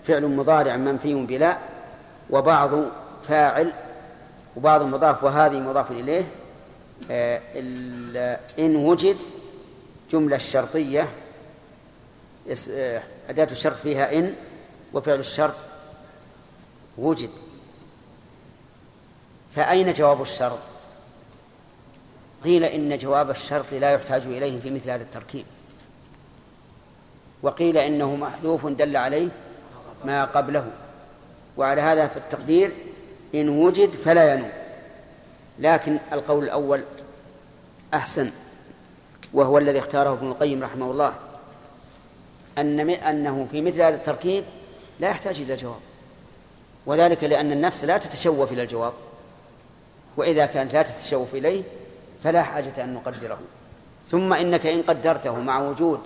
[0.07, 1.57] فعل مضارع منفي بلا
[2.29, 2.71] وبعض
[3.27, 3.73] فاعل
[4.55, 6.23] وبعض مضاف وهذه مضاف إليه
[7.11, 7.41] آه،
[8.59, 9.17] إن وجد
[10.11, 11.09] جملة الشرطية
[12.47, 14.35] يس- آه، أداة الشرط فيها إن
[14.93, 15.55] وفعل الشرط
[16.97, 17.29] وجد
[19.55, 20.59] فأين جواب الشرط؟
[22.43, 25.45] قيل إن جواب الشرط لا يحتاج إليه في مثل هذا التركيب
[27.43, 29.29] وقيل إنه محذوف دل عليه
[30.05, 30.67] ما قبله.
[31.57, 32.71] وعلى هذا في التقدير
[33.35, 34.49] إن وجد فلا ينوب.
[35.59, 36.83] لكن القول الأول
[37.93, 38.31] أحسن
[39.33, 41.13] وهو الذي اختاره ابن القيم رحمه الله
[42.57, 44.43] أن أنه في مثل هذا التركيب
[44.99, 45.79] لا يحتاج إلى جواب.
[46.85, 48.93] وذلك لأن النفس لا تتشوف إلى الجواب.
[50.17, 51.63] وإذا كانت لا تتشوف إليه
[52.23, 53.39] فلا حاجة أن نقدره.
[54.11, 55.99] ثم إنك إن قدرته مع وجود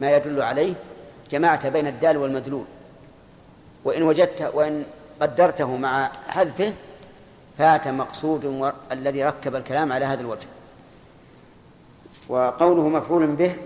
[0.00, 0.74] ما يدل عليه
[1.30, 2.64] جمعت بين الدال والمدلول.
[3.84, 4.84] وإن وجدت وإن
[5.20, 6.72] قدرته مع حذفه
[7.58, 10.46] فات مقصود الذي ركب الكلام على هذا الوجه.
[12.28, 13.56] وقوله مفعول به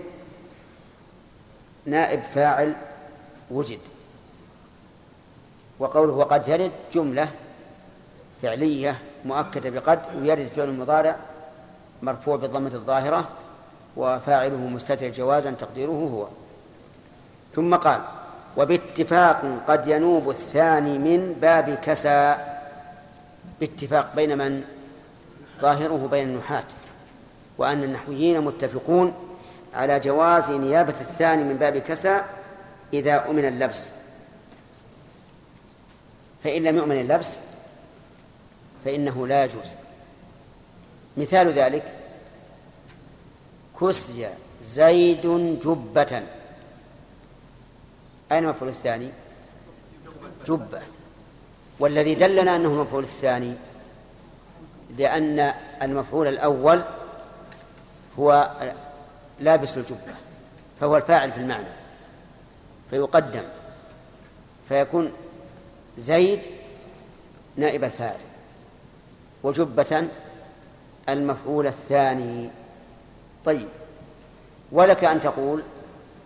[1.85, 2.75] نائب فاعل
[3.51, 3.79] وجد.
[5.79, 7.31] وقوله وقد يرد جملة
[8.41, 11.15] فعلية مؤكدة بقد ويرد فعل مضارع
[12.01, 13.27] مرفوع بالضمة الظاهرة
[13.97, 16.27] وفاعله مستتر جوازا تقديره هو.
[17.55, 18.01] ثم قال
[18.57, 22.35] وباتفاق قد ينوب الثاني من باب كسى
[23.59, 24.63] باتفاق بين من؟
[25.59, 26.63] ظاهره بين النحاة.
[27.57, 29.13] وأن النحويين متفقون
[29.73, 32.21] على جواز نيابة الثاني من باب كسى
[32.93, 33.87] إذا أمن اللبس.
[36.43, 37.39] فإن لم يؤمن اللبس
[38.85, 39.67] فإنه لا يجوز.
[41.17, 41.98] مثال ذلك
[43.81, 44.29] كسي
[44.63, 45.21] زيد
[45.63, 46.23] جبة.
[48.31, 49.09] أين المفعول الثاني؟
[50.47, 50.81] جبة.
[51.79, 53.53] والذي دلنا أنه المفعول الثاني
[54.97, 56.81] لأن المفعول الأول
[58.19, 58.51] هو
[59.39, 60.15] لابس الجبة
[60.79, 61.67] فهو الفاعل في المعنى
[62.89, 63.43] فيقدم
[64.69, 65.11] فيكون
[65.97, 66.41] زيد
[67.57, 68.19] نائب الفاعل
[69.43, 70.07] وجبة
[71.09, 72.49] المفعول الثاني.
[73.45, 73.67] طيب.
[74.71, 75.63] ولك أن تقول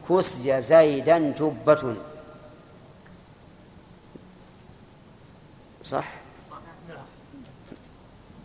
[0.09, 1.95] كسي زيدا جبة.
[5.83, 6.11] صح؟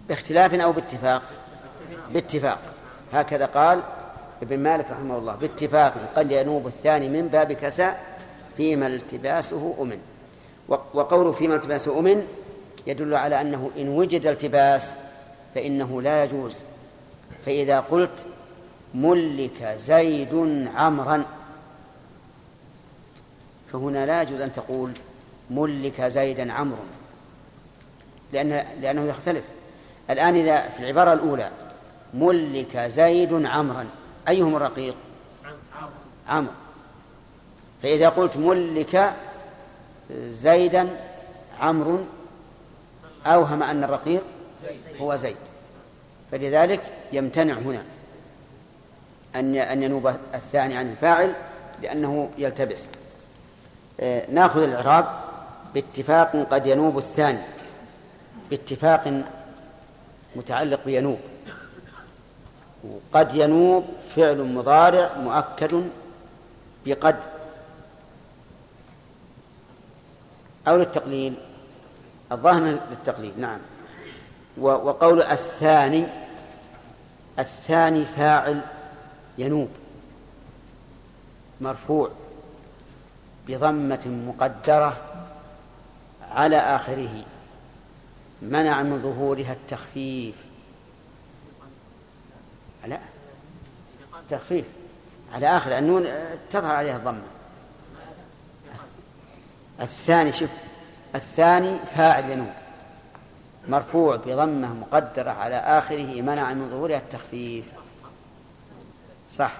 [0.08, 1.22] باختلاف أو باتفاق؟
[2.12, 2.58] باتفاق.
[3.12, 3.82] هكذا قال
[4.42, 5.94] ابن مالك رحمه الله باتفاق.
[6.16, 8.18] قد ينوب الثاني من باب كساء
[8.56, 10.00] فيما التباسه أمن.
[10.68, 12.26] وقوله فيما التباسه أمن
[12.86, 14.92] يدل على أنه إن وجد التباس
[15.54, 16.56] فإنه لا يجوز.
[17.46, 18.26] فإذا قلت
[18.94, 20.34] ملك زيد
[20.74, 21.24] عمرا.
[23.72, 24.92] فهنا لا يجوز أن تقول
[25.50, 26.78] ملك زيدا عمرو
[28.32, 29.44] لأن لأنه يختلف.
[30.10, 31.50] الآن إذا في العبارة الأولى
[32.14, 33.88] ملك زيد عمرا
[34.28, 34.96] أيهم الرقيق؟
[36.28, 36.52] عمرو.
[37.82, 39.14] فإذا قلت ملك
[40.20, 40.88] زيدا
[41.60, 42.04] عمرو
[43.26, 44.24] أوهم أن الرقيق
[45.00, 45.36] هو زيد.
[46.32, 46.82] فلذلك
[47.12, 47.84] يمتنع هنا.
[49.36, 51.34] أن أن ينوب الثاني عن الفاعل
[51.82, 52.86] لأنه يلتبس.
[54.00, 55.06] آه، ناخذ الإعراب
[55.74, 57.38] باتفاق قد ينوب الثاني
[58.50, 59.22] باتفاق
[60.36, 61.18] متعلق بينوب.
[62.84, 63.84] وقد ينوب
[64.16, 65.90] فعل مضارع مؤكد
[66.86, 67.16] بقد.
[70.68, 71.34] أو للتقليل
[72.32, 73.58] الظاهر للتقليل نعم.
[74.60, 76.06] وقول الثاني
[77.38, 78.60] الثاني فاعل
[79.38, 79.68] ينوب
[81.60, 82.10] مرفوع
[83.48, 84.96] بضمة مقدرة
[86.30, 87.24] على آخره
[88.42, 90.34] منع من ظهورها التخفيف.
[92.86, 92.98] لا
[94.28, 94.66] تخفيف
[95.34, 96.06] على آخر النون
[96.50, 97.22] تظهر عليها الضمة.
[99.80, 100.50] الثاني شوف
[101.14, 102.52] الثاني فاعل ينوب
[103.68, 107.64] مرفوع بضمة مقدرة على آخره منع من ظهورها التخفيف.
[109.32, 109.52] صح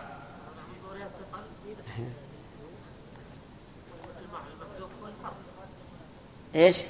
[6.54, 6.82] إيش؟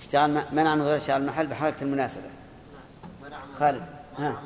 [0.00, 2.22] اشتغل م- منع من ظهور اشتغال المحل بحركة المناسبة
[3.58, 3.82] خالد
[4.18, 4.42] ها.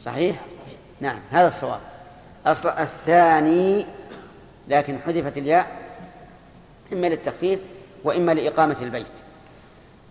[0.00, 0.40] صحيح؟
[1.00, 1.80] نعم هذا الصواب
[2.46, 3.86] أصل الثاني
[4.68, 5.84] لكن حذفت الياء
[6.92, 7.60] إما للتخفيف
[8.04, 9.06] وإما لإقامة البيت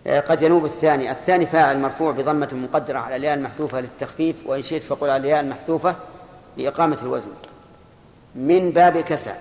[0.06, 1.10] قد ينوب الثاني.
[1.10, 5.96] الثاني فاعل مرفوع بضمة مقدرة على الياء المحذوفة للتخفيف وإن شئت فقل على الياء المحذوفة
[6.56, 7.30] لإقامة الوزن.
[8.34, 9.34] من باب كسى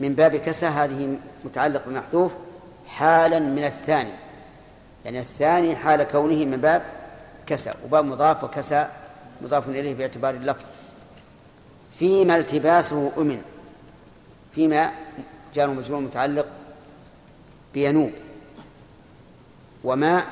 [0.00, 2.32] من باب كسى هذه متعلق بمحذوف
[2.88, 4.12] حالا من الثاني.
[5.04, 6.82] يعني الثاني حال كونه من باب
[7.46, 8.88] كسى وباب مضاف وكسى
[9.40, 10.64] مضاف إليه باعتبار اللفظ.
[11.98, 13.42] فيما التباسه أمن.
[14.54, 14.92] فيما
[15.54, 16.46] جار مجرور متعلق
[17.74, 18.12] بينوب.
[19.84, 20.24] وما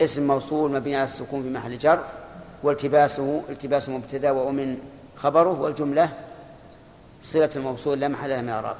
[0.00, 2.04] اسم موصول مبني على السكون في محل جر
[2.62, 4.78] والتباسه التباس مبتدا وأمن
[5.16, 6.12] خبره والجملة
[7.22, 8.76] صلة الموصول لا محل لها من الإعراب.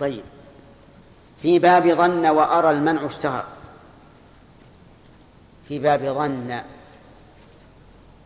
[0.00, 0.22] طيب.
[1.42, 3.44] في باب ظن وأرى المنع اشتهر.
[5.68, 6.60] في باب ظن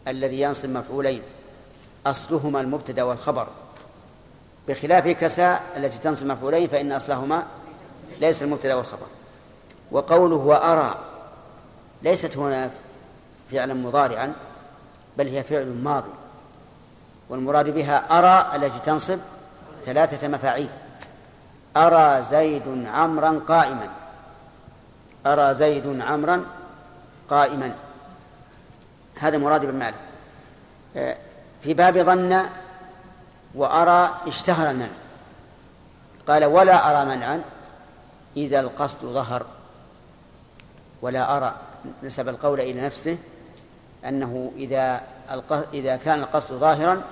[0.09, 1.23] الذي ينصب مفعولين
[2.07, 3.49] أصلهما المبتدأ والخبر.
[4.69, 7.47] بخلاف كساء التي تنصب مفعولين فإن أصلهما
[8.19, 9.07] ليس المبتدأ والخبر.
[9.91, 10.99] وقوله وأرى
[12.03, 12.71] ليست هنا
[13.53, 14.33] فعلا مضارعا
[15.19, 16.11] بل هي فعل ماضي.
[17.29, 19.19] والمراد بها أرى التي تنصب
[19.87, 20.69] ثلاثة مفاعيل.
[21.77, 23.89] أرى زيد عمرا قائما.
[25.27, 26.45] أرى زيد عمرا
[27.31, 27.75] قائما.
[29.19, 29.95] هذا مراد بن مالك
[30.97, 31.17] آه،
[31.63, 32.43] في باب ظن
[33.55, 34.89] وأرى اشتهر المنع.
[36.29, 37.43] قال ولا أرى منعا.
[38.37, 39.47] إذا القصد ظهر
[41.03, 41.57] ولا أرى
[42.03, 43.17] نسب القول إلى نفسه
[44.09, 45.03] أنه إذا
[45.75, 47.03] إذا كان القصد ظاهرا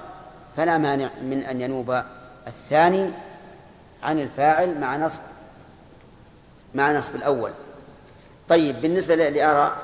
[0.56, 2.02] فلا مانع من أن ينوب
[2.46, 3.10] الثاني
[4.02, 5.20] عن الفاعل مع نصب
[6.74, 7.50] مع نصب الأول.
[8.48, 9.76] طيب بالنسبة لأرى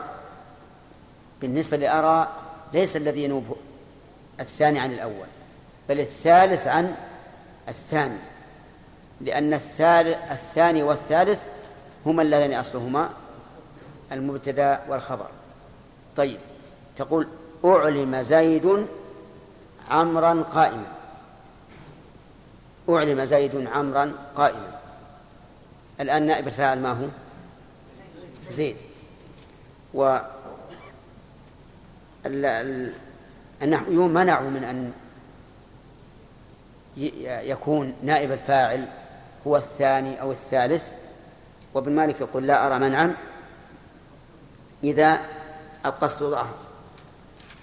[1.41, 2.29] بالنسبة لأرى
[2.73, 3.57] ليس الذي ينوب
[4.41, 5.27] الثاني عن الأول
[5.89, 6.97] بل الثالث عن
[7.69, 8.19] الثاني.
[9.25, 11.43] لأن الثالث الثاني والثالث
[12.07, 13.11] هما اللذان أصلهما
[14.13, 15.27] المبتدأ والخبر.
[16.17, 16.39] طيب
[16.97, 17.29] تقول
[17.65, 18.87] أعلم زيد
[19.91, 20.87] عمرا قائما.
[22.89, 24.81] أعلم زيد عمرا قائما.
[26.01, 27.07] الآن نائب الفاعل ما هو؟
[28.51, 28.77] زيد.
[29.95, 30.19] و
[33.63, 34.93] النحويون منعوا من أن
[37.47, 38.89] يكون نائب الفاعل
[39.47, 40.89] هو الثاني أو الثالث
[41.75, 43.15] وابن مالك يقول لا أرى منعا
[44.85, 45.21] إذا
[45.87, 46.55] القصد ظاهر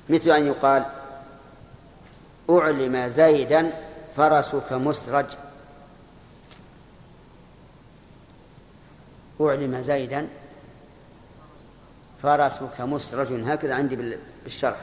[0.09, 0.85] مثل أن يقال
[2.49, 3.71] أعلم زيدا
[4.17, 5.25] فرسك مسرج.
[9.41, 10.27] أعلم زيدا
[12.23, 13.33] فرسك مسرج.
[13.33, 14.77] هكذا عندي بالشرح.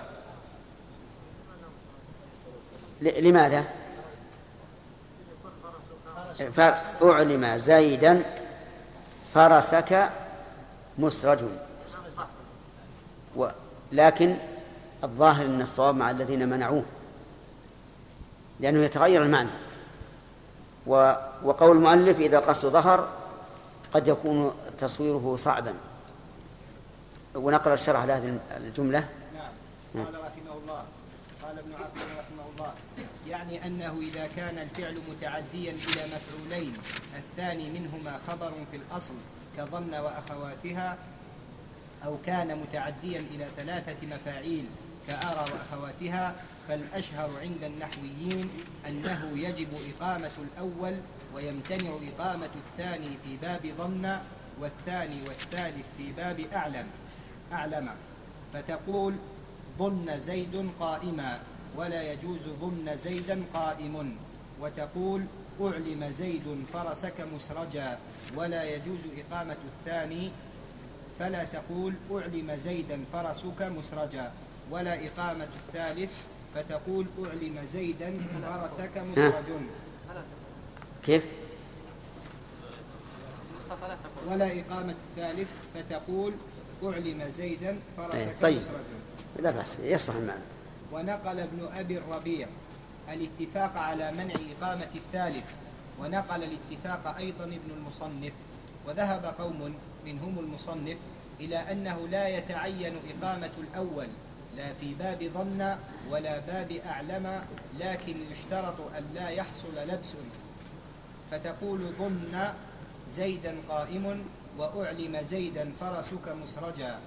[3.00, 3.64] لماذا؟
[6.38, 8.22] فأعلم زيدا
[9.34, 10.10] فرسك
[10.98, 11.38] مسرج.
[13.92, 14.36] لكن
[15.04, 16.82] الظاهر أن الصواب مع الذين منعوه
[18.60, 19.50] لأنه يتغير المعنى.
[21.42, 23.08] وقول المؤلف إذا القصد ظهر
[23.94, 25.74] قد يكون تصويره صعبا.
[27.34, 29.08] ونقرأ الشرح لهذه الجملة.
[29.94, 30.04] نعم.
[30.04, 30.82] قال رحمه الله
[31.42, 31.96] قال ابن عبد
[33.30, 36.76] يعني أنه إذا كان الفعل متعديا إلى مفعولين
[37.16, 39.14] الثاني منهما خبر في الأصل
[39.56, 40.98] كظن وأخواتها
[42.04, 44.66] أو كان متعديا إلى ثلاثة مفاعيل
[45.08, 46.34] كأرى وأخواتها
[46.68, 48.50] فالأشهر عند النحويين
[48.88, 50.94] أنه يجب إقامة الأول
[51.34, 54.18] ويمتنع إقامة الثاني في باب ظن
[54.60, 56.86] والثاني والثالث في باب أعلم.
[57.52, 57.88] أعلم.
[58.54, 59.14] فتقول
[59.78, 61.38] ظن زيد قائما.
[61.76, 64.16] ولا يجوز ظن زيدا قائم.
[64.60, 65.22] وتقول
[65.60, 67.98] أعلم زيد فرسك مسرجا
[68.36, 70.30] ولا يجوز إقامة الثاني.
[71.18, 74.32] فلا تقول أعلم زيدا فرسك مسرجا
[74.70, 76.10] ولا إقامة الثالث.
[76.54, 79.44] فتقول أعلم زيدا فرسك مسرج.
[81.04, 81.26] كيف؟
[84.26, 85.48] ولا إقامة الثالث.
[85.74, 86.32] فتقول
[86.82, 88.58] أعلم زيدا فرسك طيب.
[88.58, 89.42] مسرج.
[89.42, 90.57] لا بأس يصلح المعنى.
[90.92, 92.48] ونقل ابن أبي الربيع
[93.12, 95.44] الاتفاق على منع إقامة الثالث
[96.00, 98.32] ونقل الاتفاق أيضا ابن المصنف
[98.86, 99.74] وذهب قوم
[100.06, 100.96] منهم المصنف
[101.40, 104.06] إلى أنه لا يتعين إقامة الأول
[104.56, 105.76] لا في باب ظن
[106.10, 107.42] ولا باب أعلم
[107.80, 110.12] لكن يشترط أن لا يحصل لبس.
[111.30, 112.48] فتقول ظن
[113.10, 114.24] زيدا قائم
[114.58, 116.98] وأعلم زيدا فرسك مسرجا.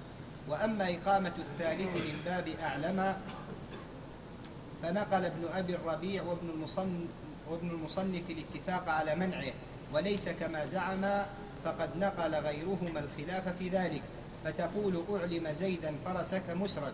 [0.48, 3.16] وأما إقامة الثالث من باب أعلم
[4.82, 7.08] فنقل ابن أبي الربيع وابن المصنف,
[7.50, 9.52] وابن المصنف الاتفاق على منعه
[9.94, 11.24] وليس كما زعم
[11.64, 14.02] فقد نقل غيرهما الخلاف في ذلك
[14.44, 16.92] فتقول أعلم زيدا فرسك مسرج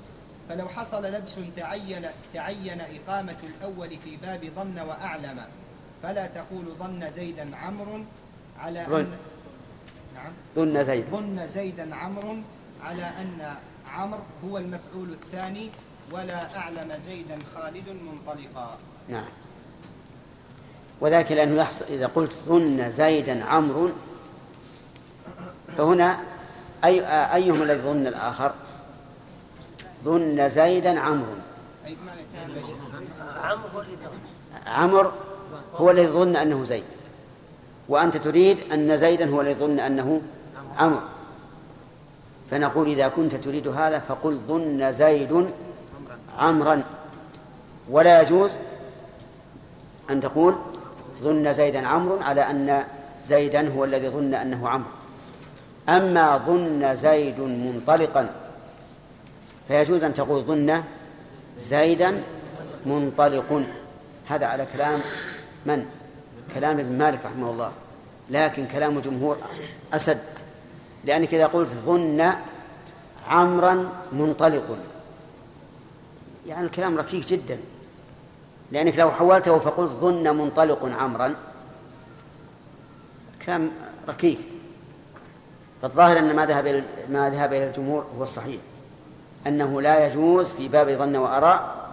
[0.49, 5.41] فلو حصل لبس تعين, تعين إقامة الأول في باب ظن وأعلم.
[6.03, 8.05] فلا تقول ظن زيدا عمرو
[8.61, 9.17] على أن
[10.15, 10.33] نعم.
[10.57, 11.05] ظن زيد.
[11.11, 12.37] ظن زيدا عمرو
[12.85, 13.55] على أن
[13.91, 15.71] عمرو هو المفعول الثاني
[16.13, 18.77] ولا أعلم زيدا خالد منطلقا.
[19.09, 19.25] نعم.
[21.01, 23.91] وذلك لأنه يحصل إذا قلت ظن زيدا عمرو
[25.77, 26.19] فهنا
[26.85, 27.01] أي
[27.35, 28.53] أيهما الذي ظن الآخر؟
[30.05, 31.35] ظن زيدا عمرو.
[34.67, 35.11] عمرو
[35.75, 36.85] هو الذي ظن أنه زيد.
[37.89, 40.21] وأنت تريد أن زيدا هو الذي ظن أنه
[40.79, 41.01] عمرو.
[42.51, 45.53] فنقول إذا كنت تريد هذا فقل ظن زيد
[46.39, 46.83] عمرا
[47.91, 48.53] ولا يجوز
[50.11, 50.55] أن تقول
[51.23, 52.85] ظن زيدا عمرو على أن
[53.25, 54.91] زيدا هو الذي ظن أنه عمرو.
[55.89, 58.31] أما ظن زيد منطلقا
[59.69, 60.83] فيجوز أن تقول ظن
[61.61, 62.23] زيدا
[62.87, 63.67] منطلق.
[64.29, 65.01] هذا على كلام
[65.67, 65.87] من؟
[66.55, 67.73] كلام ابن مالك رحمه الله.
[68.31, 69.37] لكن كلام الجمهور
[69.93, 70.19] أسد.
[71.05, 72.33] لأنك إذا قلت ظن
[73.29, 74.79] عمرا منطلق.
[76.49, 77.59] يعني الكلام ركيك جدا.
[78.73, 81.35] لأنك لو حولته فقلت ظن منطلق عمرا.
[83.47, 83.71] كلام
[84.09, 84.39] ركيك.
[85.83, 88.61] فالظاهر أن ما ذهب ما ذهب إلى الجمهور هو الصحيح.
[89.47, 91.89] أنه لا يجوز في باب ظن وأراء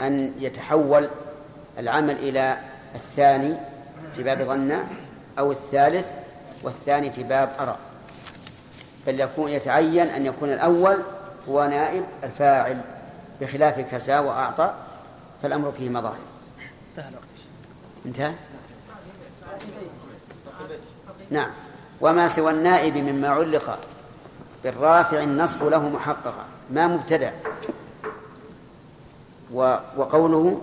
[0.00, 1.10] أن يتحول
[1.78, 2.58] العمل إلى
[2.94, 3.56] الثاني
[4.16, 4.78] في باب ظن
[5.38, 6.12] أو الثالث
[6.62, 7.76] والثاني في باب أرى
[9.06, 10.96] بل يكون يتعين أن يكون الأول
[11.48, 12.80] هو نائب الفاعل.
[13.40, 14.74] بخلاف كسا وأعطى
[15.42, 16.18] فالأمر فيه مظاهر
[18.06, 18.32] انتهى؟
[21.30, 21.50] نعم.
[22.00, 23.78] وما سوى النائب مما علق
[24.64, 26.44] بالرافع النصب له محققا.
[26.70, 27.32] ما مبتدأ.
[29.96, 30.60] وقوله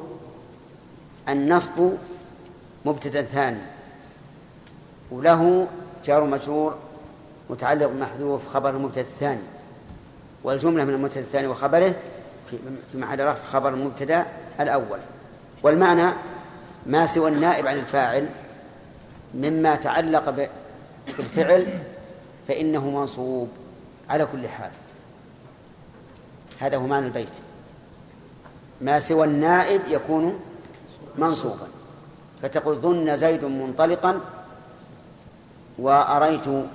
[1.29, 1.91] النصب
[2.85, 3.61] مبتدا ثاني.
[5.11, 5.67] وله
[6.05, 6.75] جار مجرور
[7.49, 9.41] متعلق محذوف خبر المبتدا الثاني.
[10.43, 11.95] والجملة من المبتدا الثاني وخبره
[12.91, 14.25] في محل رفع خبر المبتدأ
[14.59, 14.99] الأول.
[15.63, 16.11] والمعنى
[16.85, 18.29] ما سوى النائب عن الفاعل
[19.33, 20.49] مما تعلق
[21.17, 21.79] بالفعل
[22.47, 23.49] فإنه منصوب
[24.09, 24.71] على كل حال.
[26.59, 27.33] هذا هو معنى البيت.
[28.81, 30.39] ما سوى النائب يكون
[31.17, 31.67] منصوبا.
[32.41, 34.19] فتقول ظن زيد منطلقا
[35.79, 36.65] وأريت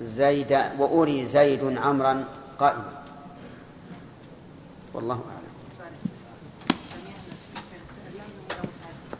[0.00, 2.24] زيد وأري زيد عمرا
[2.58, 2.95] قائما.
[4.96, 5.46] والله أعلم.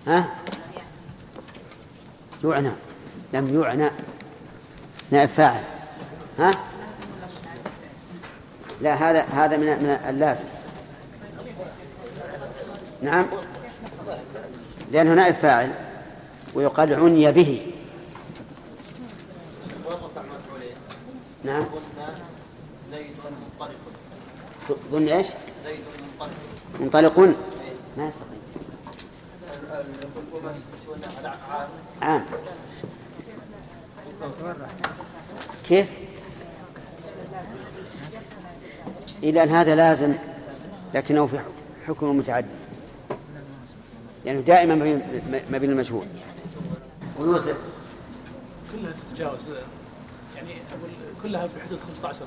[0.06, 0.34] ها؟
[2.44, 2.70] يعنى.
[3.32, 3.90] لم يعنى.
[5.10, 5.64] نائب فاعل.
[6.38, 6.54] ها؟
[8.80, 10.44] لا هذا هذا من من اللازم.
[13.02, 13.26] نعم.
[14.92, 15.74] لأنه نائب فاعل
[16.54, 17.72] ويقال عني به.
[21.44, 21.64] نعم.
[24.90, 25.26] ظن إيش؟
[26.80, 27.36] منطلقون
[27.96, 28.36] ما يستطيع.
[32.02, 32.24] عام.
[35.68, 35.92] كيف؟
[39.22, 40.14] إلى أن هذا لازم
[40.94, 41.38] لكنه في
[41.86, 42.48] حكم متعدد.
[44.26, 44.74] يعني دائما
[45.50, 46.06] ما بين المجهول
[47.20, 47.56] ويوسف
[48.72, 49.48] كلها تتجاوز.
[50.36, 50.50] يعني
[51.22, 52.24] كلها في حدود 15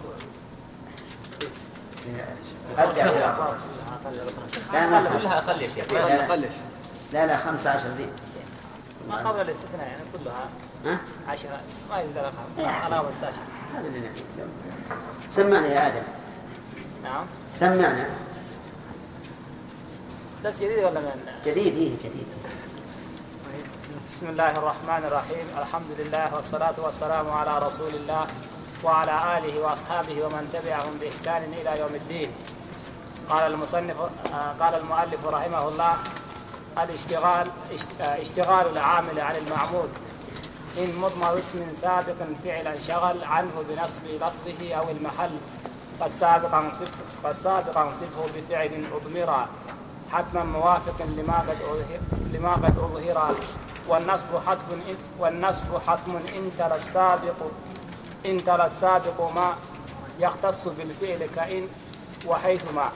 [4.74, 5.86] لا ما كلها أقل يا شيخ
[7.14, 8.10] لا لا 15 زيد
[9.10, 10.50] ما قبل الاستثناء يعني كلها
[11.28, 11.60] عشرة.
[11.90, 12.70] ما يزال خمسة.
[12.70, 13.38] على 15
[13.76, 14.10] هذا اللي
[15.32, 16.04] سمعنا يا آدم.
[17.04, 17.26] نعم.
[17.56, 18.10] سمعنا.
[20.46, 22.28] بس جديد ولا من؟ جديد إيه جديد.
[23.46, 23.66] طيب.
[24.12, 25.46] بسم الله الرحمن الرحيم.
[25.58, 28.28] الحمد لله والصلاة والسلام على رسول الله.
[28.84, 32.32] وعلى آله وأصحابه ومن تبعهم بإحسان إلى يوم الدين.
[33.30, 33.96] قال المصنف
[34.34, 35.94] آه، قال المؤلف رحمه الله
[36.78, 39.88] الاشتغال إشت- آه، اشتغال العامل عن المعمول
[40.78, 45.30] إن مضمر اسم سابق فعلا شغل عنه بنصب لفظه أو المحل
[46.00, 46.92] فالسابق انصف
[47.24, 49.48] فالسابق انصفه بفعل أضمرا.
[50.12, 51.58] حتما موافق لما قد
[52.34, 53.36] لما قد أظهر
[53.88, 54.82] والنصب حتم
[55.20, 57.36] والنصب حتم إن تلا السابق
[58.26, 59.56] إن تلا السابق ما
[60.20, 61.68] يختص بالفعل كإن
[62.28, 62.92] وحيثما.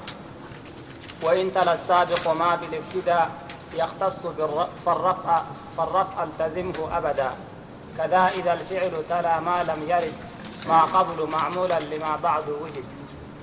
[1.21, 3.31] وإن تلا السابق ما بالابتداء
[3.73, 5.43] يختص بالر- فالرفع
[5.77, 7.31] فالرفع التزمه أبدا.
[7.97, 10.13] كذا إذا الفعل تلا ما لم يرد
[10.67, 12.83] ما قبل معمولا لما بعد وجد.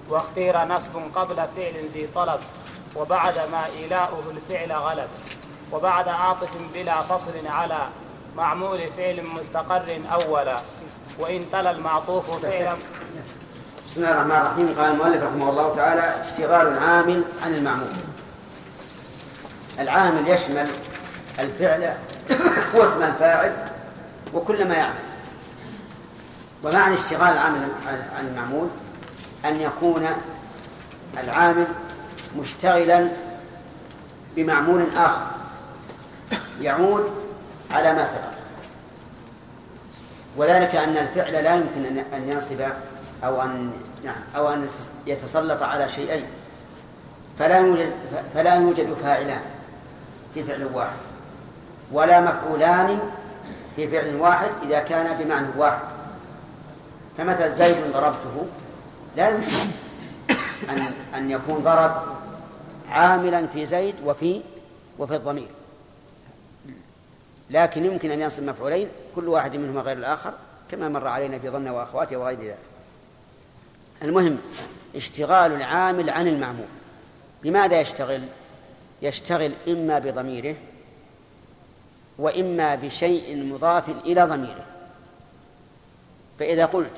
[0.09, 2.40] واختير نصب قبل فعل ذي طلب
[2.97, 5.09] وبعد ما إيلاؤه الفعل غلب.
[5.73, 7.78] وبعد عاطف بلا فصل على
[8.36, 10.61] معمول فعل مستقر أولا.
[11.21, 12.77] وإن تلا المعطوف فعلا.
[13.87, 14.75] بسم الله الرحمن الرحيم.
[14.79, 17.89] قال المؤلف رحمه الله تعالى اشتغال العامل عن المعمول.
[19.79, 20.69] العامل يشمل
[21.39, 21.95] الفعل
[22.75, 23.53] واسم الفاعل
[24.35, 24.95] وكل ما يعمل.
[26.63, 27.69] ومعنى اشتغال العامل
[28.19, 28.69] عن المعمول
[29.45, 30.09] أن يكون
[31.19, 31.67] العامل
[32.37, 33.09] مشتغلا
[34.37, 35.27] بمعمول آخر
[36.61, 37.13] يعود
[37.71, 38.40] على ما سبق.
[40.36, 42.61] وذلك أن الفعل لا يمكن أن- ينصب
[43.24, 43.73] أو أن
[44.05, 44.69] نعم أو أن
[45.07, 46.24] يتسلط على شيئين.
[47.39, 47.90] فلا يوجد
[48.35, 49.40] فلا يوجد فاعلان
[50.35, 50.97] في فعل واحد
[51.93, 52.98] ولا مفعولان
[53.77, 55.82] في فعل واحد إذا كان بمعنى واحد.
[57.19, 58.47] فمثلا زيد ضربته
[59.16, 59.47] لا يمكن
[60.70, 60.85] أن
[61.15, 61.93] أن يكون ضرب
[62.90, 64.40] عاملا في زيد وفي
[64.98, 65.48] وفي الضمير.
[67.51, 70.35] لكن يمكن أن ينصب مفعولين كل واحد منهما غير الآخر
[70.70, 72.59] كما مر علينا في ظن وأخواته وغير ذلك.
[74.02, 74.39] المهم
[74.97, 76.66] اشتغال العامل عن المعمول.
[77.43, 78.22] بماذا يشتغل؟
[79.02, 80.55] يشتغل إما بضميره
[82.18, 84.66] وإما بشيء مضاف إلى ضميره.
[86.39, 86.97] فإذا قلت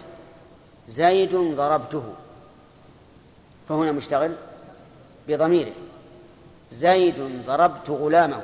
[0.88, 2.14] زيد ضربته
[3.68, 4.36] فهنا مشتغل
[5.28, 5.72] بضميره.
[6.70, 8.42] زيد ضربت غلامه.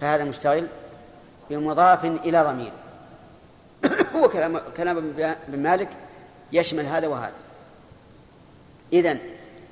[0.00, 0.66] فهذا مشتغل
[1.50, 2.72] بمضاف إلى ضميره
[4.16, 5.14] هو كلام كلام
[5.48, 5.88] ابن مالك
[6.52, 7.32] يشمل هذا وهذا.
[8.92, 9.18] إذن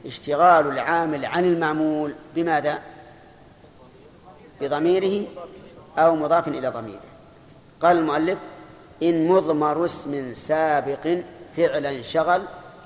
[0.07, 2.79] اشتغال العامل عن المعمول بماذا؟
[4.61, 5.27] بضميره
[5.99, 7.01] أو مضاف إلى ضميره.
[7.83, 8.39] قال المؤلف
[9.03, 11.19] إن مضمر اسم سابق
[11.57, 12.43] فعلا شغل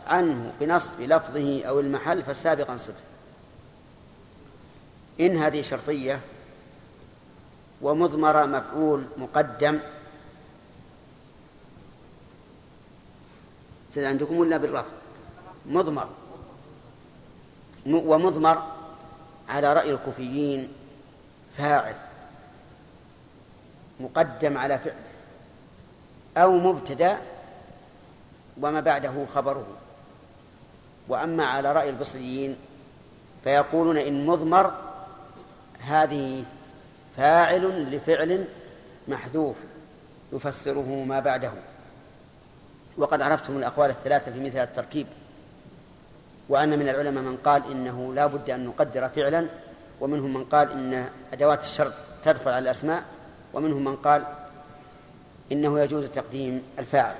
[0.06, 2.96] عنه بنصب لفظه أو المحل فالسابق انصبه
[5.20, 6.20] إن هذه شرطية
[7.82, 9.80] ومضمر مفعول مقدم.
[13.96, 14.92] عندكم ولا بالرفع
[15.66, 16.08] مضمر.
[17.86, 18.62] ومضمر
[19.48, 20.72] على رأي الكوفيين
[21.56, 21.94] فاعل.
[24.00, 25.10] مقدم على فعله.
[26.36, 27.18] أو مبتدأ
[28.62, 29.66] وما بعده خبره.
[31.08, 32.56] وأما على رأي البصريين
[33.44, 34.74] فيقولون إن مضمر
[35.78, 36.44] هذه
[37.20, 38.44] فاعل لفعل
[39.08, 39.56] محذوف
[40.32, 41.52] يفسره ما بعده.
[42.98, 45.06] وقد عرفتم الأقوال الثلاثة في مثل التركيب.
[46.48, 49.46] وأن من العلماء من قال إنه لا بد أن نقدر فعلا
[50.00, 51.92] ومنهم من قال إن أدوات الشرط
[52.24, 53.02] تدخل على الأسماء
[53.54, 54.26] ومنهم من قال
[55.52, 57.14] إنه يجوز تقديم الفاعل.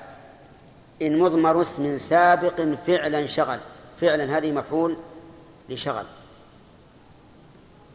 [1.02, 3.58] إن مضمر اسم سابق فعلا شغل
[4.00, 4.96] فعلا هذه مفعول
[5.68, 6.04] لشغل.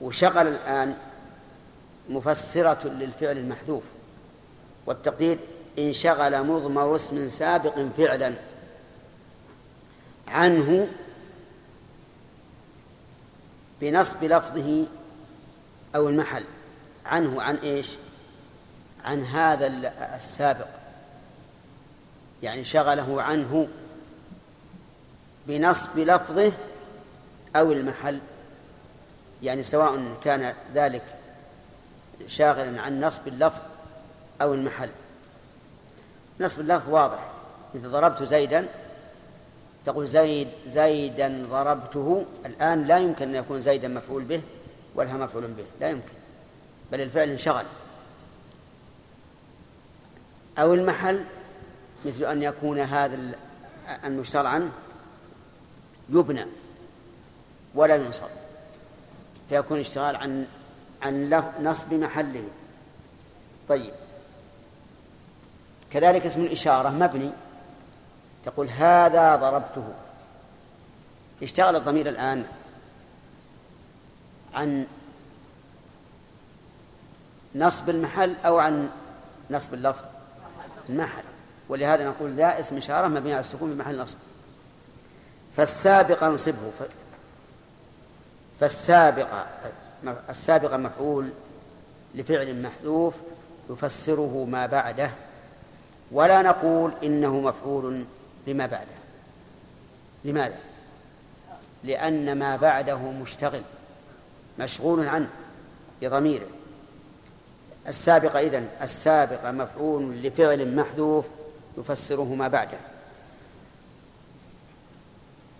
[0.02, 0.98] وشغل الآن
[2.10, 3.84] مفسرة للفعل المحذوف.
[4.86, 5.38] والتقدير
[5.80, 8.34] إن شغل مضمر اسم سابق فعلا.
[10.28, 10.88] عنه
[13.82, 14.86] بنصب لفظه
[15.96, 16.44] أو المحل.
[17.06, 17.88] عنه عن إيش؟
[19.06, 19.68] عن هذا
[20.16, 20.68] السابق.
[22.44, 23.68] يعني شغله عنه
[25.48, 26.52] بنصب لفظه
[27.56, 28.20] أو المحل.
[29.44, 31.04] يعني سواء كان ذلك
[32.28, 33.62] شاغلا عن نصب اللفظ
[34.42, 34.90] أو المحل.
[36.40, 37.32] نصب اللفظ واضح.
[37.76, 38.68] مثل ضربت زيدا
[39.86, 42.26] تقول زيد زيدا ضربته.
[42.46, 44.42] الآن لا يمكن أن يكون زيدا مفعول به
[44.96, 45.66] ولها مفعول به.
[45.80, 46.14] لا يمكن.
[46.92, 47.66] بل الفعل انشغل.
[50.58, 51.24] أو المحل
[52.06, 53.20] مثل أن يكون هذا
[54.04, 54.72] المشتغل عنه
[56.10, 56.46] يبنى
[57.76, 58.28] ولا ينصب.
[59.50, 60.48] فيكون اشتغال عن
[61.02, 62.48] عن نصب محله.
[63.70, 63.94] طيب.
[65.92, 67.32] كذلك اسم الإشارة مبني.
[68.46, 69.94] تقول هذا ضربته.
[71.44, 72.46] اشتغل الضمير الآن
[74.54, 74.86] عن
[77.56, 78.90] نصب المحل أو عن
[79.52, 80.06] نصب اللفظ
[80.90, 81.24] المحل.
[81.70, 84.18] ولهذا نقول ذا اسم إشارة مبني على السكون في محل نصب.
[85.58, 86.72] فالسابق انصبه
[88.60, 89.28] فالسابق
[90.30, 91.30] السابق مفعول
[92.16, 93.14] لفعل محذوف
[93.70, 95.12] يفسره ما بعده
[96.12, 98.06] ولا نقول إنه مفعول
[98.48, 98.96] لما بعده.
[100.26, 100.58] لماذا؟
[101.84, 103.62] لأن ما بعده مشتغل
[104.60, 105.30] مشغول عنه
[106.02, 106.48] بضميره.
[107.88, 111.26] السابق إذن السابق مفعول لفعل محذوف
[111.78, 112.78] يفسره ما بعده.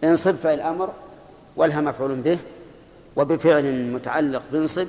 [0.04, 0.94] انصب فعل الأمر
[1.56, 2.40] ولها مفعول به
[3.16, 4.88] وبفعل متعلق بانصب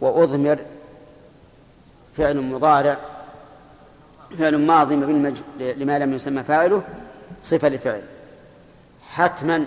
[0.00, 0.58] وأضمر
[2.16, 2.96] فعل مضارع
[4.38, 4.94] فعل ماضي.
[5.60, 6.82] لما لم يسمى فاعله
[7.42, 8.02] صفة لفعل
[9.08, 9.66] حتما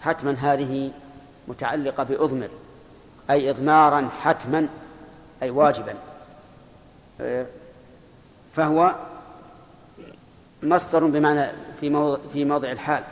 [0.00, 0.90] حتما هذه
[1.48, 2.48] متعلقة بأضمر
[3.30, 4.68] أي إضمارا حتما
[5.42, 5.94] أي واجبا
[8.56, 8.94] فهو
[10.62, 11.46] مصدر بمعنى
[12.34, 13.04] في موضع الحال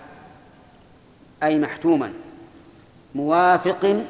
[1.42, 2.12] أي محتوما
[3.16, 4.04] موافق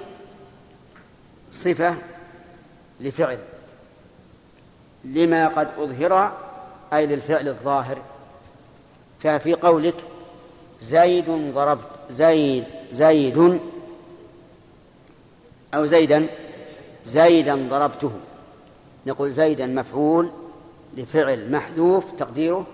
[1.52, 1.96] صفة
[3.00, 3.38] لفعل
[5.04, 6.32] لما قد أظهر
[6.92, 7.98] أي للفعل الظاهر.
[9.22, 9.94] ففي قولك
[10.80, 13.60] زيد ضربت زيد زيد
[15.74, 16.26] أو زيدا
[17.04, 18.10] زيدا ضربته.
[19.06, 20.30] نقول زيدا مفعول
[20.96, 22.66] لفعل محذوف تقديره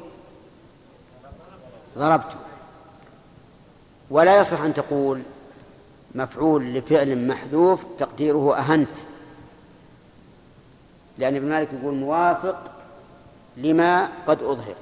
[1.99, 2.37] ضربته.
[4.11, 5.23] ولا يصح أن تقول
[6.15, 8.97] مفعول لفعل محذوف تقديره أهنت.
[11.19, 12.71] لأن ابن مالك يقول موافق
[13.57, 14.75] لما قد أظهر.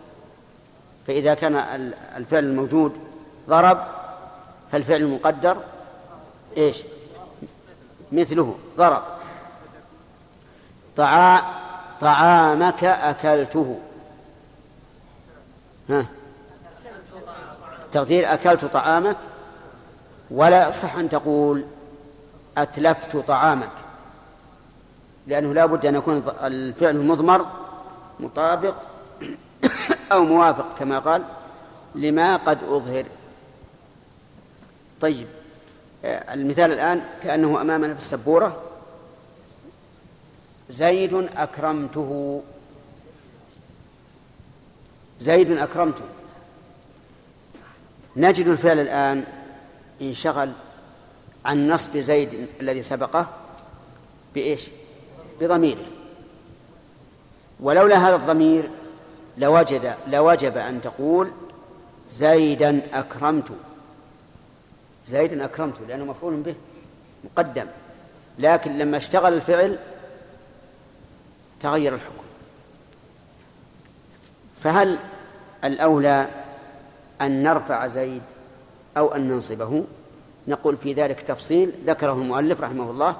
[1.06, 1.56] فإذا كان
[2.16, 2.92] الفعل الموجود
[3.48, 3.84] ضرب
[4.72, 5.56] فالفعل المقدر
[6.56, 6.82] إيش؟
[8.12, 9.02] مثله ضرب.
[10.96, 11.42] طعا
[12.00, 13.80] طعامك أكلته.
[15.90, 16.06] ها؟
[17.92, 19.16] تقدير أكلت طعامك
[20.30, 21.64] ولا يصح أن تقول
[22.58, 23.70] أتلفت طعامك
[25.26, 27.46] لأنه لا بد أن يكون الفعل المضمر
[28.20, 28.74] مطابق
[30.12, 31.24] أو موافق كما قال
[31.94, 33.04] لما قد أظهر.
[35.00, 35.26] طيب
[36.04, 38.62] المثال الآن كأنه أمامنا في السبورة.
[40.70, 42.42] زيد أكرمته.
[45.20, 46.04] زيد أكرمته.
[48.16, 49.24] نجد الفعل الآن
[50.00, 50.52] انشغل
[51.44, 53.26] عن نصب زيد الذي سبقه
[54.34, 54.68] بإيش؟
[55.40, 55.86] بضميره.
[57.60, 58.70] ولولا هذا الضمير
[59.38, 61.30] لوجد لوجب أن تقول
[62.10, 63.48] زيدا أكرمت.
[65.06, 66.54] زيدا أكرمت لأنه مفعول به
[67.24, 67.66] مقدم.
[68.38, 69.78] لكن لما اشتغل الفعل
[71.60, 72.24] تغير الحكم.
[74.62, 74.98] فهل
[75.64, 76.28] الأولى
[77.20, 78.22] أن نرفع زيد
[78.96, 79.84] أو أن ننصبه.
[80.48, 83.16] نقول في ذلك تفصيل ذكره المؤلف رحمه الله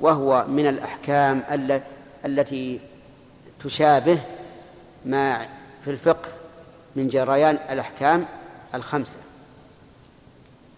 [0.00, 1.42] وهو من الأحكام
[2.24, 2.80] التي
[3.64, 4.20] تشابه
[5.04, 5.46] ما
[5.84, 6.28] في الفقه
[6.96, 8.26] من جريان الأحكام
[8.74, 9.18] الخمسة.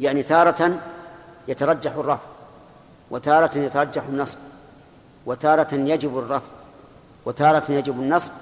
[0.01, 0.81] يعني تارة
[1.48, 2.27] يترجح الرفع
[3.10, 4.39] وتارة يترجح النصب
[5.27, 6.52] وتارة يجب الرفع
[7.24, 8.32] وتارة يجب النصب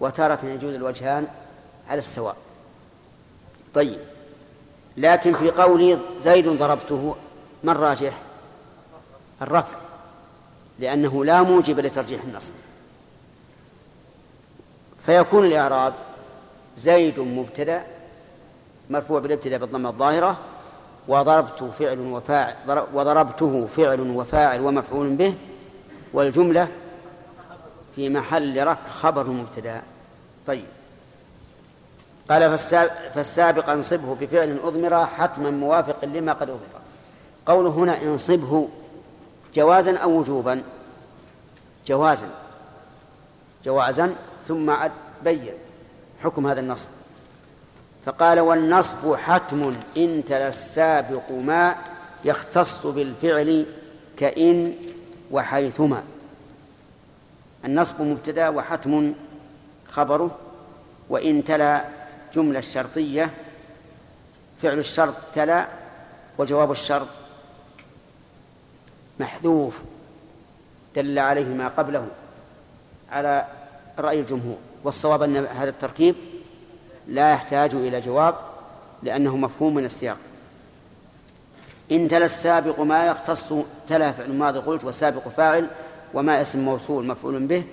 [0.00, 1.26] وتارة يجوز الوجهان
[1.88, 2.36] على السواء.
[3.74, 4.13] طيب.
[4.96, 7.16] لكن في قولي زيد ضربته.
[7.64, 8.18] ما الراجح؟
[9.42, 9.76] الرفع
[10.78, 12.52] لأنه لا موجب لترجيح النصب.
[15.06, 15.94] فيكون الإعراب
[16.76, 17.84] زيد مبتدأ
[18.90, 20.38] مرفوع بالابتداء بالضمة الظاهرة
[21.08, 22.56] وضربت فعل وفاعل
[22.94, 25.34] وضربته فعل وفاعل ومفعول به
[26.12, 26.68] والجملة
[27.96, 29.82] في محل رفع خبر مبتدأ.
[30.46, 30.66] طيب.
[32.30, 32.58] قال
[33.14, 36.80] فالسابق انصبه بفعل أضمر حتما موافق لما قد أضمر.
[37.46, 38.68] قوله هنا انصبه
[39.54, 40.62] جوازا أو وجوبا؟
[41.86, 42.26] جوازا.
[43.64, 44.14] جوازا
[44.48, 44.74] ثم
[45.24, 45.52] بين
[46.22, 46.88] حكم هذا النصب.
[48.06, 51.76] فقال والنصب حتم إن تلا السابق ما
[52.24, 53.66] يختص بالفعل
[54.16, 54.74] كإن
[55.30, 56.02] وحيثما.
[57.64, 59.12] النصب مبتدا وحتم
[59.90, 60.30] خبره
[61.08, 61.84] وإن تلا
[62.34, 63.30] جملة شرطية
[64.62, 65.68] فعل الشرط تلا
[66.38, 67.08] وجواب الشرط
[69.20, 69.78] محذوف
[70.96, 72.06] دل عليه ما قبله
[73.10, 73.46] على
[73.98, 74.56] رأي الجمهور.
[74.84, 76.14] والصواب أن هذا التركيب
[77.08, 78.34] لا يحتاج إلى جواب
[79.02, 80.18] لأنه مفهوم من السياق.
[81.92, 83.52] إن تلا السابق ما يختص
[83.88, 85.68] تلا فعل ماضي قلت والسابق فاعل
[86.14, 87.64] وما اسم موصول مفعول به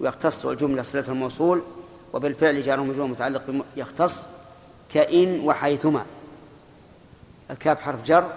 [0.00, 1.62] ويختص الجملة صلة الموصول
[2.14, 3.42] وبالفعل جار مجرور متعلق
[3.76, 4.26] يختص
[4.94, 6.04] كإن وحيثما.
[7.50, 8.32] الكاف حرف جر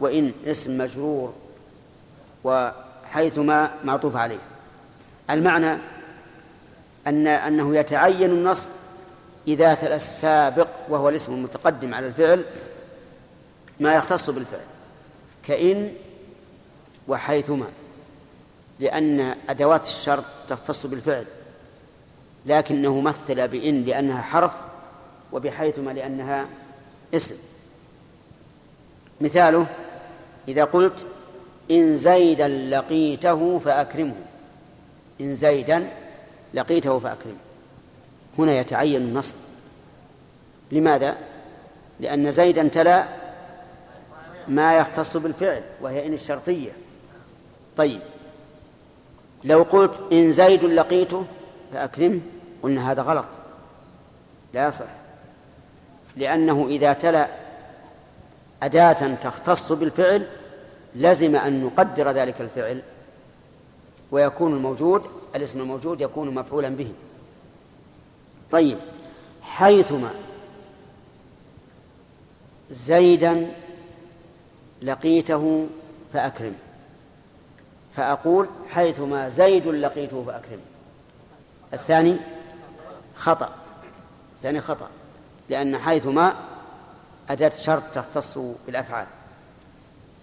[0.00, 1.34] وإن اسم مجرور
[2.44, 4.38] وحيثما معطوف عليه.
[5.30, 5.78] المعنى
[7.06, 8.68] أن أنه يتعين النصب
[9.48, 12.44] إذا تلا السابق وهو الاسم المتقدم على الفعل
[13.80, 14.66] ما يختص بالفعل.
[15.46, 15.94] كإن
[17.08, 17.66] وحيثما.
[18.80, 21.24] لأن أدوات الشرط تختص بالفعل.
[22.46, 24.52] لكنه مثل بإن لأنها حرف
[25.32, 26.46] وبحيثما لأنها
[27.14, 27.34] اسم.
[29.20, 29.66] مثاله
[30.48, 31.06] إذا قلت
[31.70, 34.14] إن زيدا لقيته فأكرمه.
[35.20, 35.90] إن زيدا
[36.54, 37.36] لقيته فأكرمه.
[38.38, 39.34] هنا يتعين النصب
[40.72, 41.16] لماذا؟
[42.00, 43.08] لأن زيدا تلا
[44.48, 46.72] ما يختص بالفعل وهي إن الشرطية.
[47.76, 48.00] طيب
[49.44, 51.24] لو قلت إن زيد لقيته
[51.72, 52.20] فأكرمه
[52.64, 53.24] قلنا هذا غلط.
[54.54, 54.84] لا يصح.
[56.16, 57.28] لأنه إذا تلا
[58.62, 60.26] أداة تختص بالفعل
[60.94, 62.82] لزم أن نقدر ذلك الفعل
[64.10, 65.02] ويكون الموجود
[65.34, 66.92] الاسم الموجود يكون مفعولا به.
[68.50, 68.78] طيب
[69.42, 70.10] حيثما
[72.70, 73.52] زيدا
[74.82, 75.66] لقيته
[76.12, 76.54] فأكرم.
[77.96, 80.60] فأقول حيثما زيد لقيته فأكرم.
[81.72, 82.16] الثاني؟
[83.16, 83.48] خطأ
[84.36, 84.88] الثاني خطأ
[85.48, 86.34] لأن حيثما
[87.30, 89.06] أداة شرط تختص بالأفعال.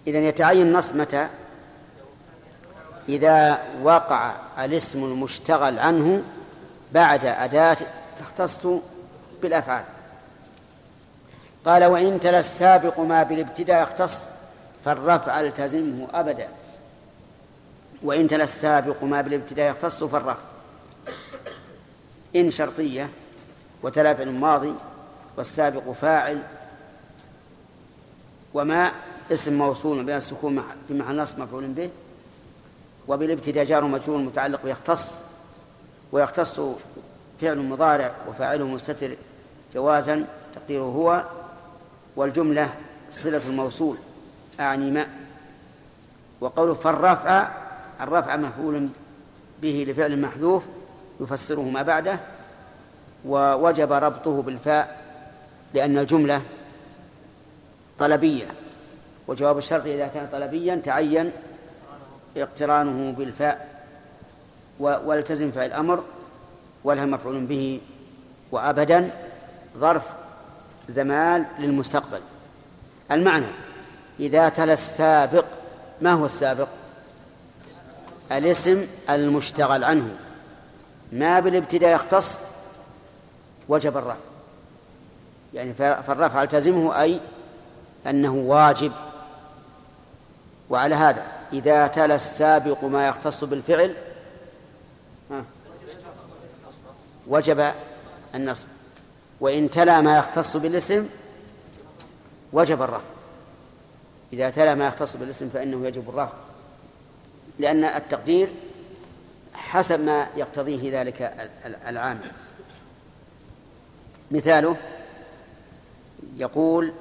[0.06, 1.28] إذا يتعين النصب متى؟
[3.08, 6.22] إذا وقع الاسم المشتغل عنه
[6.92, 7.76] بعد أداة
[8.18, 8.66] تختص
[9.42, 9.84] بالأفعال.
[11.64, 14.18] قال وإن تلا السابق ما بالابتداء يختص
[14.84, 16.48] فالرفع التزمه أبدا.
[18.02, 20.51] وإن تلا السابق ما بالابتداء يختص فالرفع.
[22.36, 23.10] إن شرطية
[23.82, 24.74] وتلا فعل ماضي
[25.36, 26.42] والسابق فاعل
[28.54, 28.92] وما
[29.32, 31.90] اسم موصول بين السكون في محل نصب مفعول به
[33.08, 35.12] وبالابتداء جار مجرور متعلق بيختص
[36.12, 36.60] ويختص
[37.40, 39.16] فعل مضارع وفاعله مستتر
[39.74, 41.24] جوازا تقديره هو
[42.16, 42.70] والجملة
[43.10, 43.96] صلة الموصول
[44.60, 45.06] أعني ما.
[46.40, 47.48] وقوله فالرفع
[48.00, 48.88] الرفع مفعول
[49.62, 50.64] به لفعل محذوف
[51.22, 52.18] يفسره ما بعده
[53.26, 55.02] ووجب ربطه بالفاء
[55.74, 56.42] لأن الجملة
[57.98, 58.46] طلبية
[59.28, 61.32] وجواب الشرط إذا كان طلبيا تعين
[62.36, 63.84] اقترانه بالفاء
[64.80, 66.04] والتزم فعل الأمر
[66.84, 67.80] ولها مفعول به
[68.52, 69.10] وأبدا
[69.78, 70.12] ظرف
[70.88, 72.20] زمان للمستقبل.
[73.10, 73.46] المعنى
[74.20, 75.44] إذا تلا السابق
[76.00, 76.68] ما هو السابق؟
[78.32, 80.14] الاسم المشتغل عنه.
[81.12, 82.38] ما بالابتداء يختص
[83.68, 84.20] وجب الرفع.
[85.54, 87.20] يعني فالرفع التزمه أي
[88.06, 88.92] أنه واجب.
[90.70, 93.94] وعلى هذا إذا تلا السابق ما يختص بالفعل
[97.26, 97.72] وجب
[98.34, 98.66] النصب.
[99.40, 101.08] وإن تلا ما يختص بالاسم
[102.52, 103.04] وجب الرفع.
[104.32, 106.34] إذا تلا ما يختص بالاسم فإنه يجب الرفع.
[107.58, 108.52] لأن التقدير
[109.54, 111.50] حسب ما يقتضيه ذلك
[111.86, 112.30] العامل
[114.30, 114.76] مثاله
[116.36, 116.92] يقول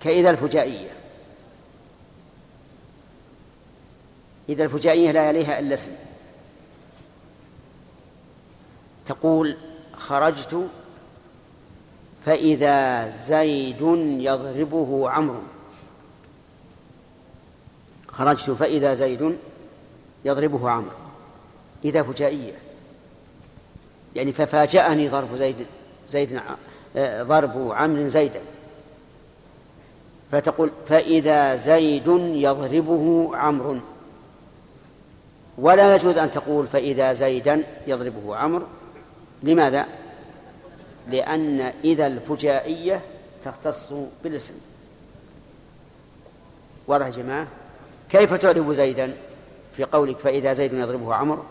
[0.00, 0.90] كإذا الفجائية.
[4.48, 5.90] إذا الفجائية لا يليها إلا اسم.
[9.06, 9.56] تقول
[9.92, 10.68] خرجت
[12.26, 13.80] فإذا زيد
[14.20, 15.42] يضربه عمرو.
[18.18, 19.38] خرجت فإذا زيد
[20.24, 20.96] يضربه عمرو.
[21.84, 22.54] إذا فجائية.
[24.16, 25.66] يعني ففاجأني ضرب زيد
[26.10, 26.40] زيد
[27.20, 28.40] ضرب عمرو زيدا.
[30.32, 33.80] فتقول فإذا زيد يضربه عمرو.
[35.58, 38.66] ولا يجوز أن تقول فإذا زيدا يضربه عمرو.
[39.42, 39.86] لماذا؟
[41.08, 43.02] لأن إذا الفجائية
[43.44, 43.92] تختص
[44.24, 44.54] بالاسم.
[46.86, 47.46] واضح يا جماعة؟
[48.10, 49.16] كيف تعرب زيدا؟
[49.76, 51.42] في قولك فإذا زيد يضربه عمرو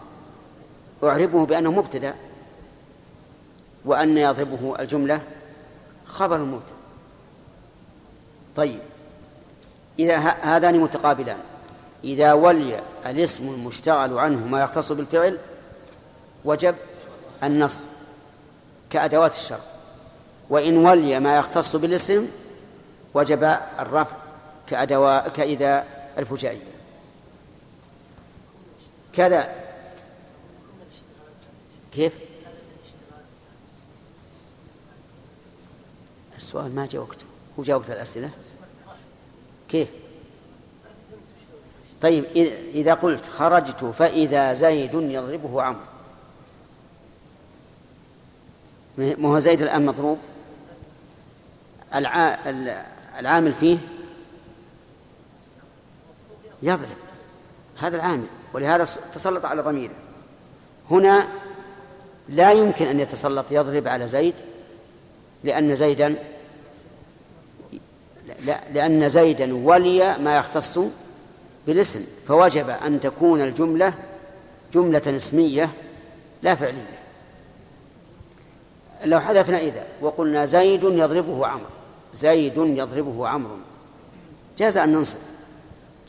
[1.03, 2.15] أعربه بأنه مبتدأ
[3.85, 5.21] وأن يضربه الجملة
[6.05, 6.77] خبر المبتدأ
[8.55, 8.79] طيب
[9.99, 11.37] إذا هذان متقابلان.
[12.03, 15.37] إذا ولي الاسم المشتغل عنه ما يختص بالفعل
[16.45, 16.75] وجب
[17.43, 17.81] النصب
[18.89, 19.59] كأدوات الشرط
[20.49, 22.27] وإن ولي ما يختص بالاسم
[23.13, 23.43] وجب
[23.79, 24.15] الرفع
[24.67, 25.83] كأدواء كإذا
[26.17, 26.61] الفجائية
[29.13, 29.55] كذا.
[31.93, 32.13] كيف؟
[36.35, 37.25] السؤال ما جاء وقته
[37.59, 38.29] هو جاء وقت الأسئلة.
[39.69, 39.89] كيف؟
[42.01, 42.25] طيب
[42.73, 45.81] إذا قلت خرجت فإذا زيد يضربه عمرو.
[48.97, 50.17] ما هو زيد الآن مضروب؟
[53.19, 53.77] العامل فيه
[56.61, 56.97] يضرب.
[57.79, 58.27] هذا العامل.
[58.53, 59.93] ولهذا تسلط على ضميره.
[60.91, 61.27] هنا
[62.29, 64.33] لا يمكن أن يتسلط يضرب على زيد
[65.43, 66.15] لأن زيدا
[68.73, 70.79] لأن زيدا ولي ما يختص
[71.67, 72.05] بالاسم.
[72.27, 73.93] فوجب أن تكون الجملة
[74.73, 75.69] جملة اسمية
[76.41, 76.99] لا فعلية.
[79.05, 81.69] لو حذفنا إذا وقلنا زيد يضربه عمرو.
[82.13, 83.57] زيد يضربه عمرو.
[84.57, 85.17] جاز أن ننصب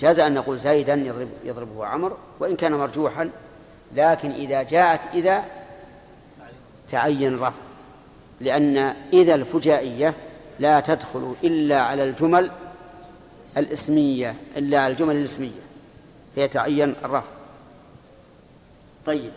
[0.01, 3.31] جاز أن نقول زيدا يضرب يضربه عمرو وإن كان مرجوحا
[3.95, 5.45] لكن إذا جاءت إذا
[6.91, 7.53] تعين رفع.
[8.41, 10.15] لأن إذا الفجائية
[10.59, 12.51] لا تدخل إلا على الجمل
[13.57, 15.61] الإسمية إلا على الجمل الإسمية.
[16.35, 17.31] فيتعين الرفع.
[19.07, 19.33] طيب.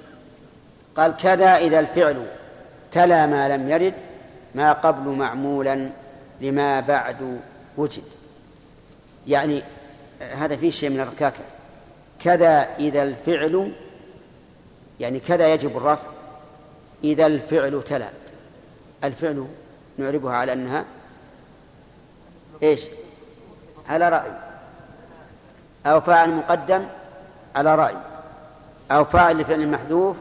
[0.98, 2.28] قال كذا إذا الفعل
[2.92, 3.94] تلا ما لم يرد
[4.56, 5.90] ما قبل معمولا
[6.42, 7.40] لما بعد
[7.78, 8.04] وجد.
[9.28, 9.64] يعني
[10.22, 11.44] هذا فيه شيء من الركاكة
[12.24, 13.72] كذا إذا الفعل
[15.00, 16.08] يعني كذا يجب الرفع
[17.04, 18.10] إذا الفعل تلا.
[19.04, 19.48] الفعل
[19.98, 20.86] نعربها على أنها
[22.64, 22.82] إيش؟
[23.90, 24.32] على رأي.
[25.86, 26.86] أو فاعل مقدم
[27.56, 27.96] على رأي.
[28.92, 30.18] أو فاعل لفعل محذوف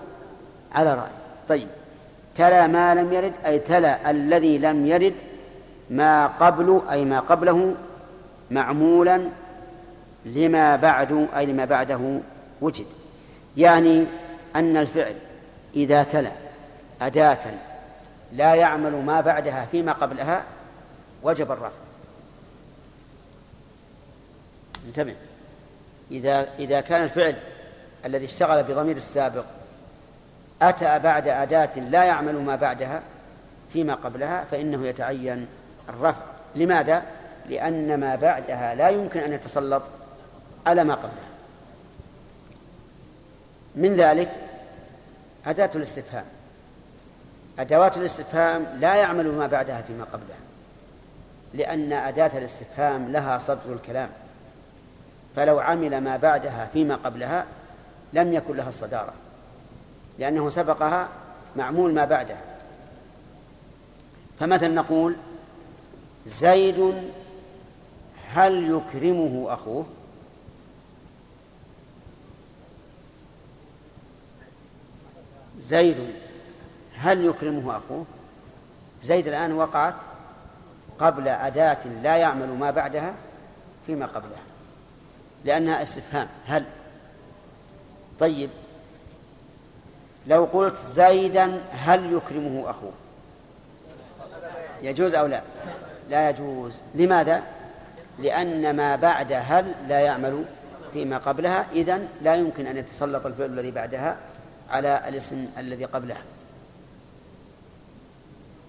[0.73, 1.11] على رأي.
[1.49, 1.69] طيب.
[2.35, 5.15] تلا ما لم يرد أي تلا الذي لم يرد
[5.91, 7.75] ما قبل أي ما قبله
[8.51, 9.29] معمولا
[10.25, 12.21] لما بعد أي لما بعده
[12.61, 12.87] وجد.
[13.57, 14.07] يعني
[14.57, 15.15] أن الفعل
[15.77, 16.33] إذا تلا
[17.03, 17.55] أداة
[18.33, 20.45] لا يعمل ما بعدها فيما قبلها
[21.23, 21.77] وجب الرفع.
[24.87, 25.15] انتبه.
[26.11, 27.37] إذا إذا كان الفعل
[28.05, 29.45] الذي اشتغل بضمير السابق
[30.63, 33.03] أتى بعد أداة لا يعمل ما بعدها
[33.73, 35.47] فيما قبلها فإنه يتعين
[35.89, 36.23] الرفع.
[36.57, 37.03] لماذا؟
[37.49, 39.83] لأن ما بعدها لا يمكن أن يتسلط
[40.67, 41.31] على ما قبلها
[43.75, 44.31] من ذلك
[45.47, 46.25] أداة الاستفهام.
[47.59, 50.39] أدوات الاستفهام لا يعمل ما بعدها فيما قبلها
[51.55, 54.11] لأن أداة الاستفهام لها صدر الكلام.
[55.37, 57.47] فلو عمل ما بعدها فيما قبلها
[58.13, 59.13] لم يكن لها الصدارة
[60.19, 61.09] لأنه سبقها
[61.57, 62.41] معمول ما بعدها.
[64.41, 65.17] فمثلا نقول
[66.27, 66.95] زيد
[68.33, 69.87] هل يكرمه أخوه؟
[75.71, 75.97] زيد
[76.97, 78.05] هل يكرمه أخوه؟
[79.03, 79.95] زيد الآن وقعت
[80.99, 83.15] قبل أداة لا يعمل ما بعدها
[83.87, 84.43] فيما قبلها
[85.45, 86.29] لأنها استفهام.
[86.47, 86.65] هل؟
[88.21, 88.51] طيب.
[90.27, 92.93] لو قلت زيدا هل يكرمه أخوه؟
[94.83, 95.41] يجوز أو لا؟
[96.09, 96.81] لا يجوز.
[96.95, 97.43] لماذا؟
[98.19, 100.45] لأن ما بعد هل لا يعمل
[100.93, 104.17] فيما قبلها إذن لا يمكن أن يتسلط الفعل الذي بعدها
[104.71, 106.23] على الاسم الذي قبلها.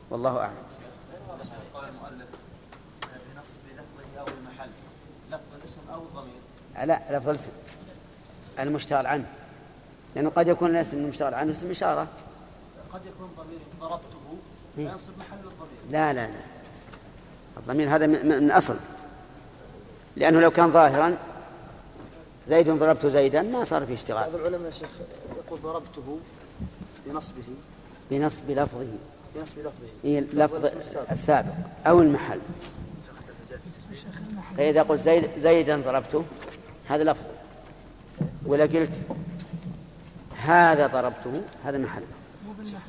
[0.10, 0.54] والله أعلم.
[1.74, 2.28] قال المؤلف
[3.02, 4.70] بنصب لفظه أو المحل
[5.32, 6.42] لفظ الاسم أو الضمير
[6.86, 7.52] لا لفظ الاسم
[8.60, 9.26] المشتغل عنه.
[10.16, 12.08] لأنه قد يكون الاسم المشتغل عنه اسم إشارة.
[12.94, 14.38] قد يكون ضمير ضربته.
[14.76, 15.82] فينصب محل الضمير.
[15.90, 16.34] لا لا لا.
[17.58, 18.76] الضمير هذا من, أصل
[20.16, 21.18] لأنه لو كان ظاهرا
[22.48, 24.32] زيد ضربت زيدا ما صار في اشتغال.
[24.32, 24.90] بعض العلماء يا شيخ
[25.52, 26.20] يقول ضربته
[27.06, 27.44] بنصبه.
[28.12, 28.88] بنصب لفظه.
[29.36, 29.88] بنصب لفظه.
[30.04, 31.12] هي لفظ السابق.
[31.12, 31.54] السابق
[31.88, 32.40] أو المحل.
[34.58, 36.24] فإذا قلت زيد زيدا ضربته
[36.88, 37.26] هذا لفظ.
[38.46, 39.02] ولا قلت
[40.38, 42.04] هذا ضربته هذا محل.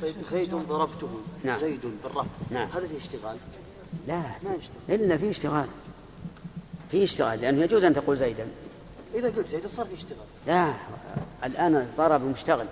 [0.02, 1.08] طيب زيد ضربته.
[1.44, 1.60] نعم.
[1.60, 2.24] زيد بالرفع.
[2.50, 2.68] نعم.
[2.68, 3.36] هذا فيه اشتغال؟
[4.08, 4.20] لا.
[4.20, 5.00] ما يشتغل.
[5.00, 5.66] إلا في اشتغال.
[6.90, 8.46] في اشتغال لأنه يجوز أن تقول زيدا.
[9.14, 10.72] إذا قلت زيد صار فيه اشتغال لا
[11.44, 12.66] الآن ضرب مشتغل.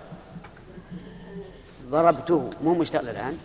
[1.89, 3.37] ضربته مو مشتغل الآن.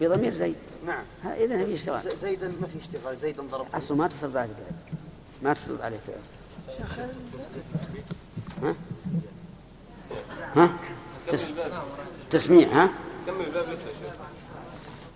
[0.00, 0.54] بضمير زيد.
[0.86, 1.04] نعم.
[1.24, 4.96] إذا في اشتغال زيدا ما فيه اشتغال زيدا ضربته أصله ما تصل عليه فعل
[5.42, 6.20] ما تصل عليه فعل
[8.62, 8.74] ها؟
[10.56, 10.70] ها؟
[11.28, 11.46] تس...
[12.30, 12.88] تسميع ها؟
[13.26, 14.14] كمل الباب لسه يا شيخ.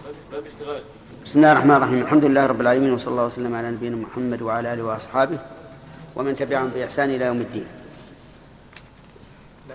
[0.08, 0.82] بس باب اشتغال.
[1.24, 1.98] بسم الله الرحمن الرحيم.
[2.02, 5.38] الحمد لله رب العالمين وصلى الله وسلم على نبينا محمد وعلى آله وأصحابه.
[6.16, 7.66] ومن تبعهم بإحسان إلى يوم الدين.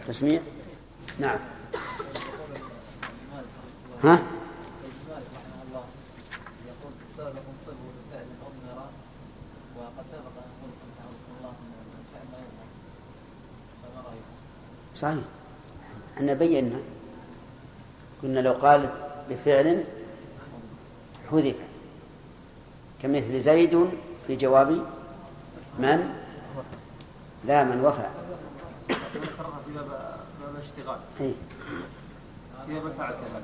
[0.08, 0.42] تسميع؟
[1.20, 1.40] نعم.
[4.04, 4.22] ها؟ أن أن؟
[14.96, 15.24] صحيح
[16.18, 16.80] إحنا بينا.
[18.24, 18.90] قلنا لو قال
[19.30, 19.84] بفعل
[21.32, 21.56] حذف.
[23.02, 23.90] كمثل زيد
[24.28, 24.86] في جواب
[25.80, 26.21] من؟
[27.46, 28.08] لا من وفى.
[28.90, 31.00] باب الاشتغال
[32.68, 33.44] باب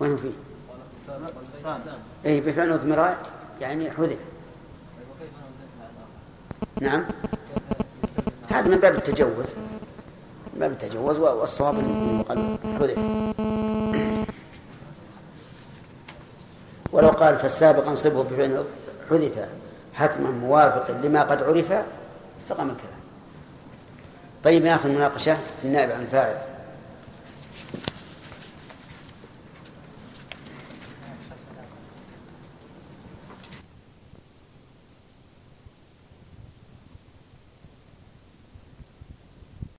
[0.00, 0.30] وين فيه؟
[2.26, 3.16] اي بفعل اضمرار
[3.60, 4.18] يعني حذف؟
[6.80, 7.04] نعم.
[8.48, 9.46] هذا من باب التجوز.
[10.54, 11.74] من باب التجوز والصواب
[12.28, 12.98] قال حذف.
[16.92, 18.64] ولو قال فالسابق انصبه بفعل
[19.10, 19.48] حذف
[19.94, 21.72] حتما موافق لما قد عرف
[22.40, 23.02] استقام الكلام.
[24.44, 26.51] طيب ناخذ مناقشه في النائب عن الفاعل.